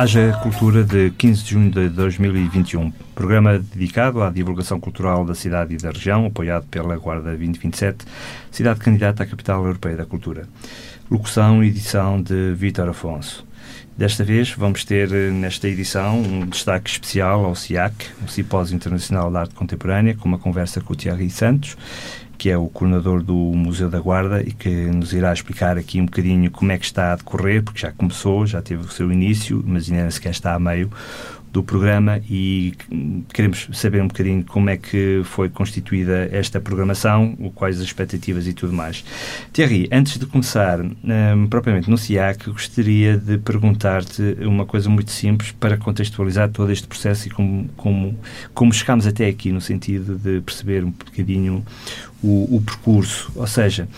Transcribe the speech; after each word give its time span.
Haja 0.00 0.32
Cultura 0.42 0.82
de 0.82 1.10
15 1.10 1.44
de 1.44 1.50
junho 1.50 1.70
de 1.70 1.90
2021, 1.90 2.90
programa 3.14 3.58
dedicado 3.58 4.22
à 4.22 4.30
divulgação 4.30 4.80
cultural 4.80 5.26
da 5.26 5.34
cidade 5.34 5.74
e 5.74 5.76
da 5.76 5.90
região, 5.90 6.24
apoiado 6.24 6.64
pela 6.68 6.96
Guarda 6.96 7.24
2027, 7.24 8.06
cidade 8.50 8.80
candidata 8.80 9.24
à 9.24 9.26
Capital 9.26 9.62
Europeia 9.62 9.98
da 9.98 10.06
Cultura. 10.06 10.48
Locução 11.10 11.62
e 11.62 11.68
edição 11.68 12.22
de 12.22 12.54
Vítor 12.54 12.88
Afonso. 12.88 13.46
Desta 13.94 14.24
vez 14.24 14.52
vamos 14.52 14.86
ter 14.86 15.12
eh, 15.12 15.30
nesta 15.30 15.68
edição 15.68 16.18
um 16.18 16.46
destaque 16.46 16.88
especial 16.88 17.44
ao 17.44 17.54
CIAC, 17.54 18.06
o 18.24 18.28
Simpósio 18.30 18.74
Internacional 18.74 19.30
de 19.30 19.36
Arte 19.36 19.54
Contemporânea, 19.54 20.14
com 20.14 20.26
uma 20.26 20.38
conversa 20.38 20.80
com 20.80 20.94
o 20.94 20.96
Thierry 20.96 21.28
Santos, 21.28 21.76
que 22.40 22.48
é 22.48 22.56
o 22.56 22.68
coordenador 22.68 23.22
do 23.22 23.34
Museu 23.34 23.90
da 23.90 24.00
Guarda 24.00 24.40
e 24.40 24.50
que 24.50 24.70
nos 24.70 25.12
irá 25.12 25.30
explicar 25.30 25.76
aqui 25.76 26.00
um 26.00 26.06
bocadinho 26.06 26.50
como 26.50 26.72
é 26.72 26.78
que 26.78 26.86
está 26.86 27.12
a 27.12 27.16
decorrer, 27.16 27.62
porque 27.62 27.80
já 27.80 27.92
começou, 27.92 28.46
já 28.46 28.62
teve 28.62 28.82
o 28.82 28.88
seu 28.88 29.12
início, 29.12 29.62
mas 29.66 29.92
ainda 29.92 30.10
sequer 30.10 30.30
está 30.30 30.54
a 30.54 30.58
meio 30.58 30.90
do 31.52 31.62
programa 31.62 32.20
e 32.30 32.74
queremos 33.32 33.68
saber 33.72 34.00
um 34.00 34.06
bocadinho 34.06 34.44
como 34.44 34.70
é 34.70 34.76
que 34.76 35.20
foi 35.24 35.48
constituída 35.48 36.28
esta 36.32 36.60
programação, 36.60 37.36
quais 37.54 37.78
as 37.78 37.84
expectativas 37.84 38.46
e 38.46 38.52
tudo 38.52 38.72
mais. 38.72 39.04
Thierry, 39.52 39.88
antes 39.90 40.16
de 40.16 40.26
começar 40.26 40.80
hum, 40.80 41.46
propriamente 41.48 41.90
no 41.90 41.98
SIAC, 41.98 42.50
gostaria 42.50 43.18
de 43.18 43.36
perguntar-te 43.38 44.36
uma 44.42 44.64
coisa 44.64 44.88
muito 44.88 45.10
simples 45.10 45.50
para 45.50 45.76
contextualizar 45.76 46.48
todo 46.50 46.70
este 46.70 46.86
processo 46.86 47.26
e 47.26 47.30
como, 47.30 47.68
como, 47.76 48.18
como 48.54 48.72
chegámos 48.72 49.06
até 49.06 49.26
aqui, 49.26 49.50
no 49.50 49.60
sentido 49.60 50.16
de 50.16 50.40
perceber 50.40 50.84
um 50.84 50.90
bocadinho 50.90 51.64
o, 52.22 52.56
o 52.56 52.62
percurso, 52.62 53.30
ou 53.34 53.46
seja, 53.46 53.88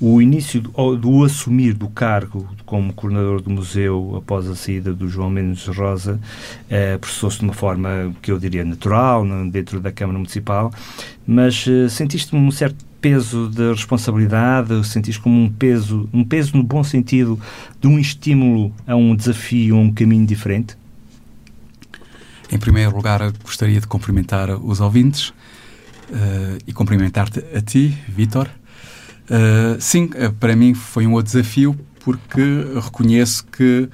o 0.00 0.20
início 0.20 0.60
do, 0.60 0.96
do 0.96 1.24
assumir 1.24 1.74
do 1.74 1.88
cargo 1.88 2.46
como 2.66 2.92
coordenador 2.92 3.40
do 3.40 3.50
museu 3.50 4.14
após 4.16 4.46
a 4.48 4.54
saída 4.54 4.92
do 4.92 5.08
João 5.08 5.30
Mendes 5.30 5.66
Rosa 5.66 6.20
eh, 6.68 6.98
processou-se 6.98 7.38
de 7.38 7.44
uma 7.44 7.52
forma 7.52 8.14
que 8.20 8.30
eu 8.30 8.38
diria 8.38 8.64
natural 8.64 9.24
dentro 9.50 9.80
da 9.80 9.90
Câmara 9.90 10.18
Municipal, 10.18 10.72
mas 11.26 11.66
eh, 11.66 11.88
sentiste 11.88 12.34
um 12.36 12.50
certo 12.50 12.84
peso 13.00 13.48
de 13.48 13.72
responsabilidade, 13.72 14.86
sentiste 14.86 15.20
como 15.20 15.42
um 15.42 15.48
peso, 15.48 16.08
um 16.12 16.22
peso 16.22 16.56
no 16.56 16.62
bom 16.62 16.84
sentido 16.84 17.40
de 17.80 17.88
um 17.88 17.98
estímulo 17.98 18.74
a 18.86 18.94
um 18.94 19.16
desafio, 19.16 19.76
a 19.76 19.80
um 19.80 19.92
caminho 19.92 20.26
diferente? 20.26 20.76
Em 22.52 22.58
primeiro 22.58 22.94
lugar, 22.94 23.20
gostaria 23.42 23.80
de 23.80 23.86
cumprimentar 23.86 24.50
os 24.50 24.80
ouvintes 24.80 25.32
eh, 26.12 26.58
e 26.66 26.72
cumprimentar-te 26.72 27.40
a 27.54 27.60
ti, 27.60 27.96
Vítor. 28.08 28.48
Eh, 29.28 29.76
sim, 29.78 30.10
eh, 30.14 30.28
para 30.28 30.56
mim 30.56 30.74
foi 30.74 31.06
um 31.06 31.12
outro 31.12 31.32
desafio 31.32 31.78
porque 32.04 32.40
reconheço 32.82 33.44
que 33.46 33.88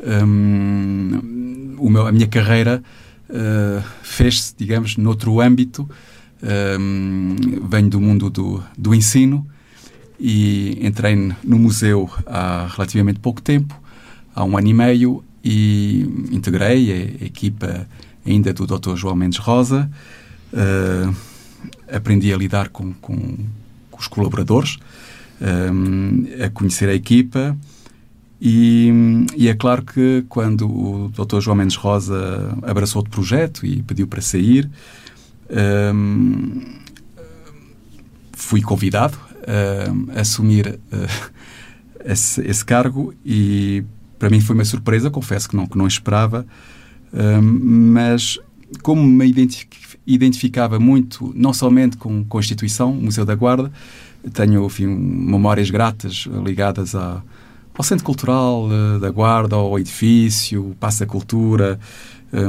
hum, 0.00 1.74
o 1.78 1.90
meu- 1.90 2.06
a 2.06 2.12
minha 2.12 2.26
carreira 2.26 2.82
eh, 3.28 3.82
fez-se, 4.02 4.54
digamos, 4.56 4.96
noutro 4.96 5.40
âmbito. 5.40 5.88
Hum, 6.78 7.34
venho 7.68 7.88
do 7.88 8.00
mundo 8.00 8.28
do, 8.30 8.62
do 8.76 8.94
ensino 8.94 9.44
e 10.20 10.78
entrei 10.86 11.16
no 11.42 11.58
museu 11.58 12.08
há 12.26 12.68
relativamente 12.74 13.18
pouco 13.18 13.40
tempo, 13.42 13.74
há 14.34 14.44
um 14.44 14.56
ano 14.56 14.68
e 14.68 14.74
meio, 14.74 15.24
e 15.42 16.02
integrei 16.30 16.92
a, 16.92 17.24
a 17.24 17.26
equipa 17.26 17.88
ainda 18.24 18.52
do 18.52 18.66
Dr. 18.66 18.94
João 18.96 19.16
Mendes 19.16 19.38
Rosa. 19.38 19.90
eh, 20.52 21.10
aprendi 21.90 22.32
a 22.32 22.36
lidar 22.36 22.68
com, 22.70 22.92
com- 22.94 23.36
com 23.90 23.98
os 24.00 24.06
colaboradores, 24.08 24.78
eh, 25.40 26.44
a 26.44 26.50
conhecer 26.50 26.88
a 26.88 26.94
equipa. 26.94 27.56
E, 28.40 28.90
e 29.34 29.48
é 29.48 29.54
claro 29.54 29.82
que 29.82 30.24
quando 30.28 30.68
o 30.68 31.08
Dr. 31.08 31.40
João 31.40 31.56
Mendes 31.56 31.76
Rosa 31.76 32.54
abraçou 32.62 33.00
o 33.02 33.08
projeto 33.08 33.64
e 33.64 33.82
pediu 33.82 34.06
para 34.06 34.20
sair, 34.20 34.68
eh, 35.48 35.92
fui 38.32 38.60
convidado 38.60 39.18
a 40.14 40.20
assumir 40.20 40.78
eh, 40.92 41.06
esse, 42.12 42.40
esse 42.42 42.64
cargo 42.64 43.14
e 43.24 43.84
para 44.18 44.28
mim 44.30 44.40
foi 44.40 44.54
uma 44.54 44.64
surpresa, 44.64 45.10
confesso 45.10 45.48
que 45.48 45.56
não, 45.56 45.66
que 45.66 45.76
não 45.78 45.86
esperava, 45.86 46.46
mas 47.52 48.38
como 48.82 49.02
me 49.04 49.26
identifi- 49.26 49.68
identificava 50.06 50.78
muito, 50.78 51.32
não 51.34 51.52
somente 51.52 51.96
com, 51.96 52.24
com 52.24 52.38
a 52.38 52.40
instituição, 52.40 52.92
o 52.92 53.02
Museu 53.02 53.24
da 53.24 53.34
Guarda, 53.34 53.70
tenho 54.32 54.64
enfim, 54.66 54.86
memórias 54.86 55.70
gratas 55.70 56.26
ligadas 56.44 56.94
ao 56.94 57.22
Centro 57.82 58.04
Cultural 58.04 58.68
eh, 58.70 58.98
da 58.98 59.10
Guarda, 59.10 59.56
ao 59.56 59.78
edifício, 59.78 60.76
Passa 60.80 61.06
Cultura, 61.06 61.78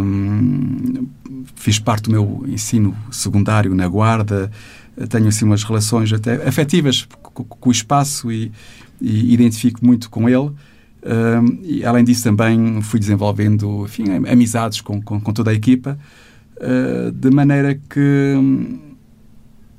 Hum, 0.01 1.07
fiz 1.55 1.77
parte 1.79 2.05
do 2.05 2.11
meu 2.11 2.43
ensino 2.47 2.95
secundário 3.11 3.73
na 3.75 3.87
Guarda, 3.87 4.51
tenho 5.07 5.27
assim 5.27 5.45
umas 5.45 5.63
relações 5.63 6.11
até 6.11 6.47
afetivas 6.47 7.07
co- 7.21 7.43
co- 7.43 7.57
com 7.57 7.69
o 7.69 7.71
espaço 7.71 8.31
e, 8.31 8.51
e 8.99 9.31
identifico 9.33 9.85
muito 9.85 10.09
com 10.09 10.27
ele. 10.27 10.49
Um, 11.05 11.59
e 11.63 11.85
além 11.85 12.03
disso 12.03 12.23
também 12.23 12.81
fui 12.81 12.99
desenvolvendo 12.99 13.83
enfim, 13.85 14.09
am- 14.09 14.27
amizades 14.27 14.81
com, 14.81 14.99
com, 15.01 15.21
com 15.21 15.31
toda 15.31 15.51
a 15.51 15.53
equipa, 15.53 15.97
uh, 16.61 17.11
de 17.11 17.29
maneira 17.29 17.75
que 17.89 18.35
hum, 18.37 18.79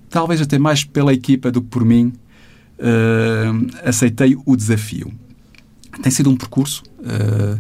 talvez 0.09 0.41
até 0.41 0.59
mais 0.59 0.85
pela 0.85 1.13
equipa 1.13 1.51
do 1.51 1.61
que 1.63 1.69
por 1.69 1.85
mim 1.85 2.13
uh, 2.79 3.89
aceitei 3.89 4.37
o 4.45 4.57
desafio. 4.57 5.13
Tem 6.03 6.13
sido 6.13 6.31
um 6.31 6.37
percurso 6.37 6.83
uh, 7.01 7.59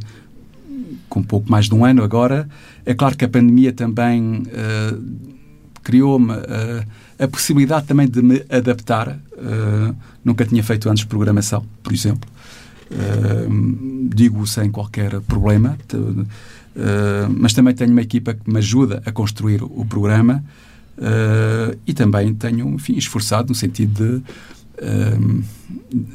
com 1.09 1.23
pouco 1.23 1.50
mais 1.50 1.67
de 1.67 1.75
um 1.75 1.85
ano 1.85 2.03
agora. 2.03 2.49
É 2.85 2.94
claro 2.94 3.17
que 3.17 3.25
a 3.25 3.29
pandemia 3.29 3.73
também 3.73 4.44
criou-me 5.82 6.32
a 7.19 7.26
possibilidade 7.26 7.87
também 7.87 8.06
de 8.06 8.23
me 8.23 8.44
adaptar. 8.49 9.19
Nunca 10.25 10.44
tinha 10.44 10.62
feito 10.62 10.88
antes 10.88 11.05
programação, 11.05 11.65
por 11.82 11.93
exemplo. 11.93 12.29
Uh, 12.91 14.09
digo 14.15 14.47
sem 14.47 14.70
qualquer 14.70 15.20
problema, 15.23 15.76
uh, 16.79 17.35
mas 17.37 17.53
também 17.53 17.75
tenho 17.75 17.91
uma 17.91 18.01
equipa 18.01 18.35
que 18.35 18.51
me 18.51 18.59
ajuda 18.59 19.03
a 19.05 19.13
construir 19.13 19.63
o 19.63 19.85
programa 19.85 20.43
uh, 20.97 21.79
e 21.87 21.93
também 21.93 22.33
tenho, 22.35 22.69
enfim, 22.75 22.97
esforçado 22.97 23.49
no 23.49 23.55
sentido 23.55 23.93
de 23.93 24.23
uh, 24.85 25.45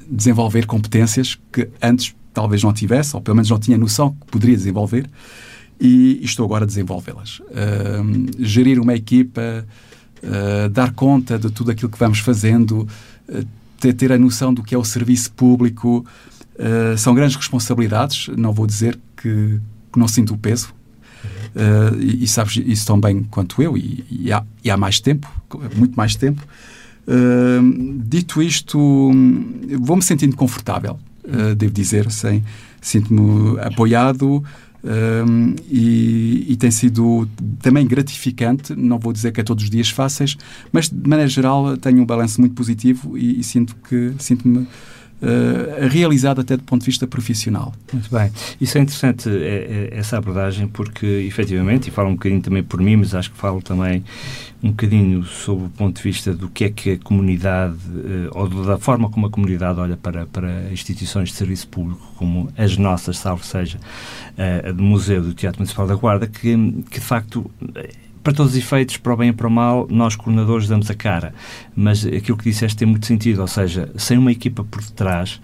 desenvolver 0.09 0.65
competências 0.65 1.37
que 1.51 1.69
antes 1.81 2.15
talvez 2.33 2.63
não 2.63 2.73
tivesse, 2.73 3.15
ou 3.15 3.21
pelo 3.21 3.35
menos 3.35 3.49
não 3.49 3.59
tinha 3.59 3.77
noção 3.77 4.11
que 4.11 4.31
poderia 4.31 4.55
desenvolver, 4.55 5.07
e 5.79 6.19
estou 6.23 6.45
agora 6.45 6.63
a 6.63 6.67
desenvolvê-las. 6.67 7.41
Gerir 8.39 8.79
uma 8.79 8.95
equipa, 8.95 9.65
dar 10.71 10.93
conta 10.93 11.37
de 11.37 11.51
tudo 11.51 11.69
aquilo 11.69 11.91
que 11.91 11.99
vamos 11.99 12.19
fazendo, 12.19 12.87
ter, 13.79 13.93
ter 13.93 14.11
a 14.11 14.17
noção 14.17 14.51
do 14.51 14.63
que 14.63 14.73
é 14.73 14.77
o 14.77 14.83
serviço 14.83 15.31
público, 15.33 16.03
são 16.97 17.13
grandes 17.13 17.35
responsabilidades. 17.35 18.29
Não 18.35 18.51
vou 18.51 18.65
dizer 18.65 18.97
que, 19.15 19.59
que 19.93 19.99
não 19.99 20.07
sinto 20.07 20.33
o 20.33 20.37
peso. 20.37 20.73
Uh, 21.55 22.01
e, 22.01 22.23
e 22.23 22.27
sabes 22.27 22.57
isso 22.65 22.85
tão 22.85 22.99
bem 22.99 23.23
quanto 23.23 23.61
eu, 23.61 23.77
e, 23.77 24.03
e, 24.09 24.31
há, 24.33 24.43
e 24.63 24.71
há 24.71 24.75
mais 24.75 24.99
tempo, 24.99 25.31
muito 25.75 25.95
mais 25.95 26.15
tempo. 26.15 26.45
Uh, 27.07 28.01
dito 28.03 28.41
isto, 28.41 29.11
vou-me 29.79 30.01
sentindo 30.01 30.35
confortável, 30.35 30.99
uh, 31.25 31.55
devo 31.55 31.71
dizer, 31.71 32.11
sem, 32.11 32.43
sinto-me 32.81 33.59
apoiado 33.59 34.43
e, 35.69 36.45
e, 36.49 36.57
tem 36.57 36.69
sido 36.69 37.25
também 37.61 37.87
gratificante. 37.87 38.75
Não 38.75 38.99
vou 38.99 39.13
dizer 39.13 39.31
que 39.31 39.39
é 39.39 39.43
todos 39.43 39.63
os 39.63 39.69
dias 39.69 39.89
fáceis, 39.89 40.35
mas 40.73 40.89
de 40.89 41.09
maneira 41.09 41.29
geral 41.29 41.77
tenho 41.77 42.01
um 42.01 42.05
balanço 42.05 42.41
muito 42.41 42.53
positivo 42.53 43.17
e, 43.17 43.39
e 43.39 43.43
sinto 43.45 43.75
que 43.87 44.13
sinto-me 44.19 44.67
uh, 45.21 45.87
realizado 45.87 46.41
até 46.41 46.57
do 46.57 46.63
ponto 46.63 46.81
de 46.81 46.87
vista 46.87 47.07
profissional. 47.07 47.73
Muito 47.91 48.09
bem. 48.09 48.31
Isso 48.59 48.77
é 48.77 48.81
interessante, 48.81 49.29
é, 49.29 49.89
é, 49.93 49.97
essa 49.97 50.17
abordagem, 50.17 50.67
porque 50.67 51.05
efetivamente, 51.05 51.87
e 51.87 51.91
falo 51.91 52.09
um 52.09 52.13
bocadinho 52.13 52.41
também 52.41 52.63
por 52.63 52.81
mim, 52.81 52.97
mas 52.97 53.13
acho 53.13 53.31
que 53.31 53.37
falo 53.37 53.61
também 53.61 54.03
um 54.61 54.69
bocadinho 54.69 55.23
sob 55.25 55.65
o 55.65 55.69
ponto 55.69 55.97
de 55.97 56.03
vista 56.03 56.33
do 56.33 56.47
que 56.49 56.63
é 56.63 56.69
que 56.69 56.91
a 56.91 56.97
comunidade, 56.97 57.75
ou 58.31 58.47
da 58.47 58.77
forma 58.77 59.09
como 59.09 59.27
a 59.27 59.29
comunidade 59.29 59.77
olha 59.77 59.97
para, 59.97 60.25
para 60.25 60.71
instituições 60.71 61.29
de 61.29 61.35
serviço 61.35 61.67
público, 61.67 62.13
como 62.15 62.49
as 62.57 62.77
nossas, 62.77 63.17
salvo 63.17 63.43
seja, 63.43 63.77
a 64.65 64.71
do 64.71 64.81
Museu 64.81 65.21
do 65.21 65.33
Teatro 65.33 65.59
Municipal 65.59 65.85
da 65.85 65.95
Guarda, 65.95 66.27
que, 66.27 66.55
que 66.89 66.99
de 66.99 67.05
facto 67.05 67.51
para 68.23 68.33
todos 68.33 68.53
os 68.53 68.57
efeitos, 68.57 68.97
para 68.97 69.13
o 69.13 69.17
bem 69.17 69.29
e 69.29 69.33
para 69.33 69.47
o 69.47 69.51
mal, 69.51 69.87
nós 69.91 70.15
coordenadores 70.15 70.67
damos 70.67 70.89
a 70.89 70.95
cara. 70.95 71.33
Mas 71.75 72.05
aquilo 72.05 72.37
que 72.37 72.45
disseste 72.45 72.77
tem 72.77 72.87
muito 72.87 73.05
sentido, 73.05 73.41
ou 73.41 73.47
seja, 73.47 73.91
sem 73.97 74.17
uma 74.17 74.31
equipa 74.31 74.63
por 74.63 74.81
detrás, 74.81 75.41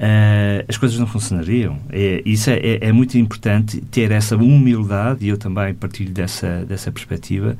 Uh, 0.00 0.64
as 0.66 0.78
coisas 0.78 0.98
não 0.98 1.06
funcionariam. 1.06 1.78
É, 1.90 2.22
isso 2.24 2.48
é, 2.48 2.54
é, 2.54 2.88
é, 2.88 2.92
muito 2.92 3.18
importante 3.18 3.82
ter 3.82 4.10
essa 4.10 4.34
humildade, 4.34 5.26
e 5.26 5.28
eu 5.28 5.36
também 5.36 5.74
partilho 5.74 6.10
dessa, 6.10 6.64
dessa 6.64 6.90
perspectiva, 6.90 7.54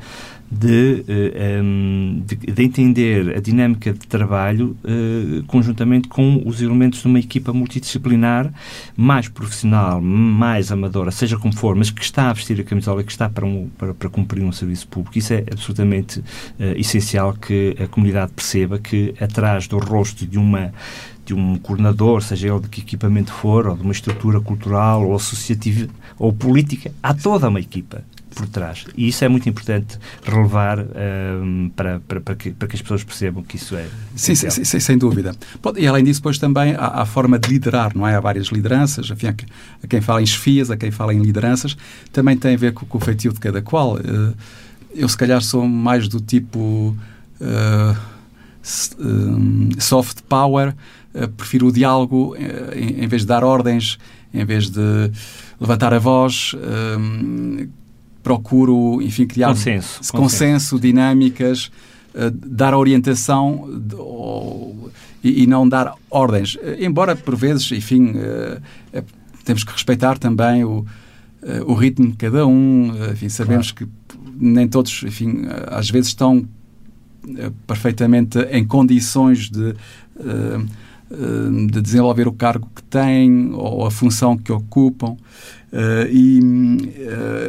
de, 0.50 1.04
uh, 1.06 1.62
um, 1.62 2.22
de, 2.24 2.36
de, 2.36 2.62
entender 2.62 3.36
a 3.36 3.40
dinâmica 3.40 3.92
de 3.92 4.06
trabalho 4.06 4.74
uh, 4.84 5.42
conjuntamente 5.48 6.08
com 6.08 6.42
os 6.46 6.62
elementos 6.62 7.02
de 7.02 7.06
uma 7.08 7.18
equipa 7.18 7.52
multidisciplinar, 7.52 8.50
mais 8.96 9.28
profissional, 9.28 10.00
mais 10.00 10.72
amadora, 10.72 11.10
seja 11.10 11.36
como 11.36 11.54
for, 11.54 11.76
mas 11.76 11.90
que 11.90 12.02
está 12.02 12.30
a 12.30 12.32
vestir 12.32 12.58
a 12.58 12.64
camisola, 12.64 13.04
que 13.04 13.12
está 13.12 13.28
para, 13.28 13.44
um, 13.44 13.68
para, 13.76 13.92
para 13.92 14.08
cumprir 14.08 14.42
um 14.42 14.50
serviço 14.50 14.88
público. 14.88 15.18
Isso 15.18 15.34
é 15.34 15.44
absolutamente 15.52 16.24
essencial 16.76 17.34
que 17.34 17.76
a 17.78 17.86
comunidade 17.86 18.32
perceba 18.32 18.78
que 18.78 19.14
atrás 19.20 19.68
do 19.68 19.78
rosto 19.78 20.26
de 20.26 20.38
uma 20.38 20.72
de 21.30 21.34
um 21.34 21.56
coordenador, 21.58 22.22
seja 22.22 22.48
ele 22.48 22.60
de 22.60 22.68
que 22.68 22.80
equipamento 22.80 23.32
for, 23.32 23.68
ou 23.68 23.76
de 23.76 23.82
uma 23.82 23.92
estrutura 23.92 24.40
cultural, 24.40 25.06
ou 25.06 25.14
associativa, 25.14 25.88
ou 26.18 26.32
política, 26.32 26.92
há 27.00 27.14
toda 27.14 27.48
uma 27.48 27.60
equipa 27.60 28.02
por 28.34 28.48
trás. 28.48 28.84
E 28.96 29.08
isso 29.08 29.24
é 29.24 29.28
muito 29.28 29.48
importante 29.48 29.98
relevar 30.24 30.78
um, 30.80 31.70
para, 31.74 32.00
para, 32.00 32.20
para, 32.20 32.34
que, 32.34 32.50
para 32.50 32.66
que 32.66 32.74
as 32.74 32.82
pessoas 32.82 33.04
percebam 33.04 33.42
que 33.44 33.56
isso 33.56 33.76
é. 33.76 33.86
Sim, 34.16 34.34
sim, 34.34 34.50
sim, 34.50 34.80
sem 34.80 34.98
dúvida. 34.98 35.34
E 35.76 35.86
além 35.86 36.02
disso, 36.02 36.20
depois 36.20 36.38
também 36.38 36.74
há 36.76 37.02
a 37.02 37.06
forma 37.06 37.38
de 37.38 37.48
liderar, 37.48 37.92
não 37.94 38.06
é? 38.06 38.16
Há 38.16 38.20
várias 38.20 38.48
lideranças, 38.48 39.08
enfim, 39.10 39.28
a 39.28 39.86
quem 39.86 40.00
fala 40.00 40.20
em 40.20 40.26
chefias, 40.26 40.70
a 40.70 40.76
quem 40.76 40.90
fala 40.90 41.14
em 41.14 41.20
lideranças, 41.20 41.76
também 42.12 42.36
tem 42.36 42.54
a 42.54 42.58
ver 42.58 42.72
com, 42.72 42.84
com 42.86 42.98
o 42.98 43.00
feitio 43.00 43.32
de 43.32 43.38
cada 43.38 43.62
qual. 43.62 43.98
Eu, 44.92 45.08
se 45.08 45.16
calhar, 45.16 45.40
sou 45.42 45.66
mais 45.66 46.08
do 46.08 46.20
tipo. 46.20 46.96
Uh, 47.40 48.19
soft 49.78 50.22
power, 50.28 50.74
Uh, 51.12 51.26
prefiro 51.26 51.66
o 51.66 51.72
diálogo 51.72 52.36
uh, 52.36 52.78
em, 52.78 53.06
vez 53.08 53.22
de 53.22 53.28
dar 53.28 53.42
ordens, 53.42 53.98
em 54.32 54.44
vez 54.44 54.70
de 54.70 55.10
levantar 55.60 55.92
a 55.92 55.98
voz. 55.98 56.54
Procuro, 58.22 59.02
enfim, 59.02 59.26
criar 59.26 59.48
consenso, 59.48 59.98
consenso, 59.98 60.12
consenso 60.12 60.80
dinâmicas, 60.80 61.70
dar 62.32 62.74
orientação 62.74 63.66
e, 65.24 65.46
não 65.46 65.66
dar 65.66 65.94
ordens. 66.10 66.58
embora, 66.78 67.16
por 67.16 67.34
vezes, 67.34 67.72
enfim, 67.72 68.12
temos 69.42 69.64
que 69.64 69.72
respeitar 69.72 70.18
também 70.18 70.64
o, 70.64 70.84
o 71.66 71.72
ritmo 71.72 72.10
de 72.10 72.16
cada 72.16 72.46
um. 72.46 72.92
enfim, 73.10 73.30
sabemos 73.30 73.72
claro. 73.72 73.90
que 74.14 74.16
nem 74.38 74.68
todos, 74.68 75.02
enfim, 75.02 75.46
às 75.68 75.88
vezes 75.88 76.08
estão 76.08 76.46
perfeitamente 77.66 78.38
em 78.50 78.64
condições 78.64 79.50
de 79.50 79.74
de 81.66 81.80
desenvolver 81.80 82.28
o 82.28 82.32
cargo 82.32 82.68
que 82.74 82.82
têm 82.84 83.50
ou 83.52 83.84
a 83.84 83.90
função 83.90 84.36
que 84.38 84.52
ocupam. 84.52 85.16
e 86.08 86.40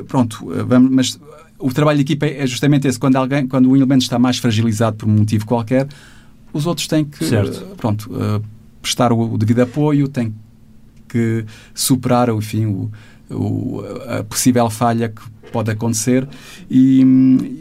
pronto, 0.08 0.52
vamos, 0.66 0.92
mas 0.92 1.20
o 1.60 1.72
trabalho 1.72 1.98
de 1.98 2.02
equipa 2.02 2.26
é 2.26 2.48
justamente 2.48 2.88
esse. 2.88 3.00
Quando, 3.00 3.18
alguém, 3.18 3.48
quando 3.48 3.70
o 3.70 3.76
elemento 3.76 4.02
está 4.02 4.18
mais 4.18 4.40
fragilizado 4.40 4.98
por 4.98 5.08
um 5.08 5.12
motivo 5.12 5.46
qualquer, 5.46 5.88
os 6.52 6.66
outros 6.66 6.88
têm 6.88 7.06
que 7.06 7.24
pronto, 7.78 8.10
prestar 8.82 9.12
o, 9.12 9.34
o, 9.34 9.38
devido 9.38 9.60
apoio, 9.60 10.08
têm 10.08 10.34
que 11.08 11.46
superar 11.74 12.30
enfim, 12.30 12.66
o, 12.66 12.92
o, 13.30 13.84
a 14.08 14.24
possível 14.24 14.70
falha 14.70 15.10
que 15.10 15.22
pode 15.52 15.72
acontecer. 15.72 16.28
E, 16.70 17.02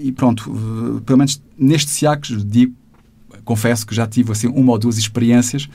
e 0.03 0.13
pronto, 0.13 1.03
pelo 1.05 1.19
menos 1.19 1.41
neste 1.59 1.91
SIAC, 1.91 2.37
digo 2.45 2.75
confesso 3.45 3.85
que 3.85 3.95
já 3.95 4.07
tive 4.07 4.31
assim 4.31 4.47
uma 4.47 4.73
ou 4.73 4.79
duas 4.79 4.97
experiências 4.97 5.69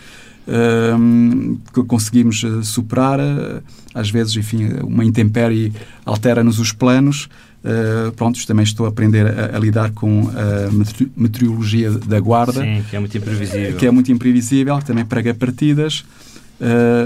uh, 0.47 1.59
que 1.73 1.83
conseguimos 1.83 2.41
uh, 2.43 2.63
superar. 2.63 3.19
Uh, 3.19 3.61
às 3.93 4.09
vezes, 4.09 4.35
enfim, 4.35 4.65
uma 4.83 5.03
intempérie 5.03 5.73
altera-nos 6.05 6.59
os 6.59 6.71
planos. 6.71 7.27
Uh, 7.63 8.11
pronto, 8.11 8.45
também 8.45 8.63
estou 8.63 8.85
a 8.85 8.89
aprender 8.89 9.25
a, 9.25 9.57
a, 9.57 9.59
lidar 9.59 9.91
com 9.91 10.29
a 10.29 10.71
meteorologia 11.17 11.91
da 11.91 12.19
guarda. 12.19 12.61
Sim, 12.61 12.83
que 12.89 12.95
é 12.95 12.99
muito 12.99 13.17
imprevisível. 13.17 13.77
Que 13.77 13.87
é 13.87 13.91
muito 13.91 14.11
imprevisível, 14.11 14.79
também 14.81 15.03
prega 15.03 15.33
partidas. 15.33 16.05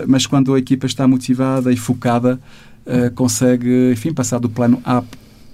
mas 0.07 0.25
quando 0.27 0.53
a 0.53 0.59
equipa 0.59 0.85
está 0.85 1.07
motivada 1.07 1.71
e 1.71 1.77
focada, 1.77 2.39
consegue, 3.15 3.91
enfim, 3.91 4.13
passar 4.13 4.39
do 4.39 4.49
plano 4.49 4.81
A 4.83 5.03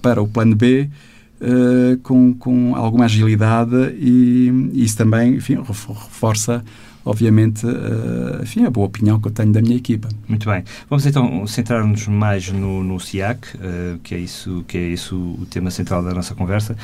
para 0.01 0.21
o 0.21 0.27
plano 0.27 0.55
B 0.55 0.89
Uh, 1.35 1.97
com, 1.97 2.33
com 2.33 2.73
alguma 2.77 3.05
agilidade 3.05 3.75
e, 3.99 4.49
e 4.71 4.85
isso 4.85 4.95
também 4.95 5.35
enfim, 5.35 5.55
reforça 5.55 6.63
obviamente 7.05 7.65
uh, 7.65 8.41
enfim, 8.41 8.65
a 8.65 8.69
boa 8.69 8.87
opinião 8.87 9.19
que 9.19 9.27
eu 9.27 9.31
tenho 9.31 9.51
da 9.53 9.61
minha 9.61 9.77
equipa. 9.77 10.09
Muito 10.27 10.49
bem. 10.49 10.63
Vamos 10.89 11.05
então 11.05 11.45
centrar-nos 11.45 12.07
mais 12.07 12.49
no, 12.49 12.83
no 12.83 12.99
SIAC, 12.99 13.55
uh, 13.55 13.99
que, 14.03 14.15
é 14.15 14.17
isso, 14.17 14.65
que 14.67 14.77
é 14.77 14.87
isso 14.87 15.15
o 15.15 15.45
tema 15.45 15.69
central 15.69 16.03
da 16.03 16.13
nossa 16.13 16.33
conversa. 16.33 16.75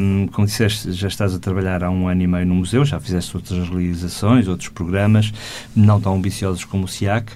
Um, 0.00 0.26
como 0.28 0.46
disseste, 0.46 0.92
já 0.92 1.08
estás 1.08 1.34
a 1.34 1.38
trabalhar 1.38 1.82
há 1.82 1.90
um 1.90 2.06
ano 2.06 2.22
e 2.22 2.26
meio 2.26 2.46
no 2.46 2.54
museu, 2.54 2.84
já 2.84 3.00
fizeste 3.00 3.34
outras 3.34 3.68
realizações, 3.68 4.46
outros 4.46 4.68
programas, 4.68 5.32
não 5.74 6.00
tão 6.00 6.14
ambiciosos 6.14 6.64
como 6.64 6.84
o 6.84 6.88
SIAC, 6.88 7.32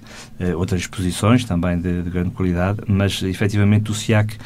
outras 0.56 0.82
exposições 0.82 1.44
também 1.44 1.78
de, 1.78 2.02
de 2.02 2.10
grande 2.10 2.30
qualidade, 2.30 2.80
mas 2.86 3.22
efetivamente 3.22 3.90
o 3.90 3.94
SIAC 3.94 4.36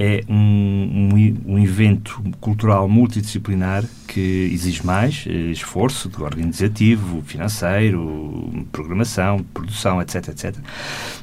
é 0.00 0.24
um, 0.30 1.10
um, 1.12 1.54
um 1.54 1.58
evento 1.58 2.22
cultural 2.40 2.88
multidisciplinar 2.88 3.84
que 4.08 4.48
exige 4.50 4.84
mais 4.84 5.26
eh, 5.28 5.50
esforço 5.50 6.10
organizativo, 6.18 7.20
financeiro, 7.20 8.64
programação, 8.72 9.44
produção, 9.52 10.00
etc, 10.00 10.28
etc. 10.28 10.56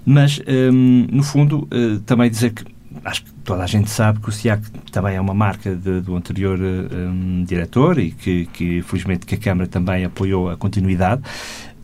Mas, 0.05 0.39
hum, 0.47 1.07
no 1.11 1.23
fundo, 1.23 1.67
eh, 1.71 1.99
também 2.05 2.29
dizer 2.29 2.51
que 2.51 2.65
acho 3.03 3.23
que 3.23 3.31
toda 3.43 3.63
a 3.63 3.67
gente 3.67 3.89
sabe 3.89 4.19
que 4.19 4.29
o 4.29 4.31
SIAC 4.31 4.61
também 4.91 5.15
é 5.15 5.21
uma 5.21 5.33
marca 5.33 5.75
de, 5.75 6.01
do 6.01 6.15
anterior 6.15 6.59
um, 6.59 7.43
diretor 7.43 7.97
e 7.97 8.11
que, 8.11 8.45
que, 8.47 8.81
felizmente, 8.81 9.25
que 9.25 9.35
a 9.35 9.37
Câmara 9.37 9.67
também 9.67 10.05
apoiou 10.05 10.49
a 10.49 10.57
continuidade. 10.57 11.21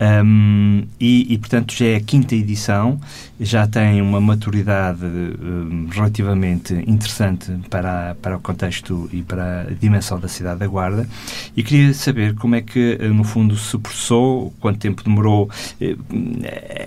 Um, 0.01 0.83
e, 0.99 1.33
e, 1.33 1.37
portanto, 1.37 1.73
já 1.73 1.85
é 1.85 1.95
a 1.95 1.99
quinta 2.01 2.35
edição, 2.35 2.99
já 3.39 3.67
tem 3.67 4.01
uma 4.01 4.19
maturidade 4.19 5.05
um, 5.05 5.87
relativamente 5.89 6.73
interessante 6.87 7.51
para, 7.69 8.15
para 8.21 8.37
o 8.37 8.39
contexto 8.39 9.09
e 9.13 9.21
para 9.21 9.61
a 9.61 9.73
dimensão 9.73 10.19
da 10.19 10.27
cidade 10.27 10.59
da 10.59 10.67
Guarda. 10.67 11.07
E 11.55 11.63
queria 11.63 11.93
saber 11.93 12.35
como 12.35 12.55
é 12.55 12.61
que, 12.61 12.97
no 12.97 13.23
fundo, 13.23 13.55
se 13.55 13.77
processou, 13.77 14.53
quanto 14.59 14.79
tempo 14.79 15.03
demorou 15.03 15.49
eh, 15.79 15.95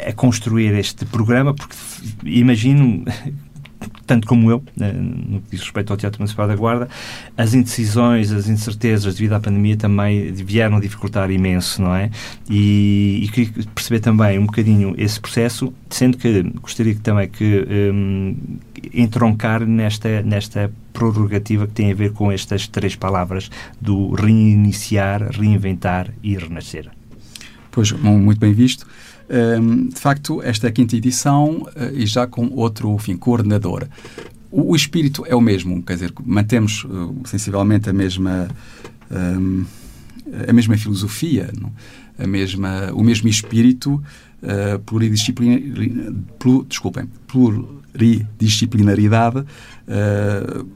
a 0.09 0.13
construir 0.13 0.75
este 0.75 1.05
programa, 1.07 1.55
porque 1.55 1.77
imagino 2.25 3.05
tanto 4.07 4.27
como 4.27 4.51
eu, 4.51 4.63
eh, 4.81 4.93
no 4.93 5.41
que 5.41 5.51
diz 5.51 5.61
respeito 5.61 5.93
ao 5.93 5.97
Teatro 5.97 6.21
Municipal 6.21 6.47
da 6.47 6.55
Guarda, 6.55 6.89
as 7.37 7.55
indecisões, 7.55 8.33
as 8.33 8.49
incertezas 8.49 9.15
devido 9.15 9.33
à 9.35 9.41
pandemia 9.41 9.77
também 9.77 10.33
vieram 10.33 10.79
dificultar 10.81 11.31
imenso, 11.31 11.83
não 11.83 11.95
é? 11.95 12.11
E, 12.49 13.21
e 13.25 13.29
queria 13.29 13.53
perceber 13.75 14.01
também 14.01 14.39
um 14.39 14.47
bocadinho 14.47 14.95
esse 14.97 15.21
processo, 15.21 15.73
sendo 15.91 16.17
que 16.17 16.43
gostaria 16.61 16.95
também 17.03 17.29
que 17.29 17.67
um, 17.93 18.37
entroncar 18.95 19.67
nesta, 19.67 20.23
nesta 20.23 20.73
prerrogativa 20.93 21.67
que 21.67 21.73
tem 21.73 21.91
a 21.91 21.95
ver 21.95 22.13
com 22.13 22.31
estas 22.31 22.67
três 22.69 22.95
palavras 22.95 23.51
do 23.81 24.13
reiniciar, 24.15 25.31
reinventar 25.31 26.11
e 26.23 26.37
renascer. 26.37 26.89
Pois, 27.71 27.93
muito 27.93 28.39
bem 28.39 28.55
visto. 28.55 28.87
Um, 29.29 29.89
de 29.89 29.99
facto, 29.99 30.41
esta 30.43 30.69
é 30.69 30.71
quinta 30.71 30.95
edição 30.97 31.63
uh, 31.63 31.69
e 31.93 32.07
já 32.07 32.27
com 32.27 32.49
outro 32.55 32.95
enfim, 32.95 33.17
coordenador. 33.17 33.87
O, 34.51 34.73
o, 34.73 34.77
espírito 34.77 35.25
é 35.27 35.35
o 35.35 35.41
mesmo, 35.41 35.83
quer 35.83 35.95
dizer, 35.95 36.13
mantemos 36.25 36.85
uh, 36.85 37.15
sensivelmente 37.25 37.91
a 37.91 37.93
mesma, 37.93 38.47
um, 39.11 39.65
a 40.49 40.53
mesma 40.53 40.77
filosofia, 40.77 41.51
não? 41.61 41.73
a 42.19 42.27
mesma, 42.27 42.91
o 42.93 43.03
mesmo 43.03 43.29
espírito 43.29 44.03
uh, 44.43 44.79
pluridisciplinar, 44.87 45.61
plur, 46.39 46.65
desculpem, 46.65 47.11
pluridisciplinaridade, 47.27 49.41
uh, 49.41 50.67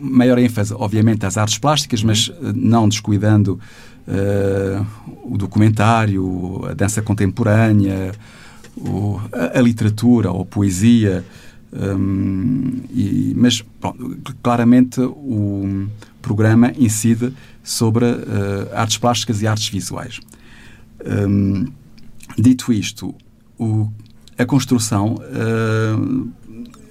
maior 0.00 0.38
ênfase, 0.38 0.72
obviamente, 0.74 1.26
às 1.26 1.36
artes 1.36 1.58
plásticas, 1.58 2.02
mas 2.02 2.32
não 2.54 2.88
descuidando 2.88 3.60
uh, 4.08 4.86
o 5.24 5.36
documentário, 5.36 6.64
a 6.66 6.74
dança 6.74 7.02
contemporânea, 7.02 8.12
o, 8.76 9.20
a, 9.32 9.58
a, 9.58 9.62
literatura 9.62 10.30
ou 10.30 10.42
a 10.42 10.44
poesia. 10.44 11.24
Um, 11.72 12.82
e, 12.90 13.32
mas, 13.36 13.62
pronto, 13.80 14.16
claramente, 14.42 15.00
o 15.00 15.86
programa 16.22 16.72
incide 16.78 17.32
sobre 17.62 18.04
uh, 18.04 18.74
artes 18.74 18.98
plásticas 18.98 19.42
e 19.42 19.46
artes 19.46 19.68
visuais. 19.68 20.20
Um, 21.04 21.66
dito 22.38 22.72
isto, 22.72 23.14
o, 23.58 23.90
a 24.38 24.44
construção, 24.44 25.16
uh, 25.16 26.28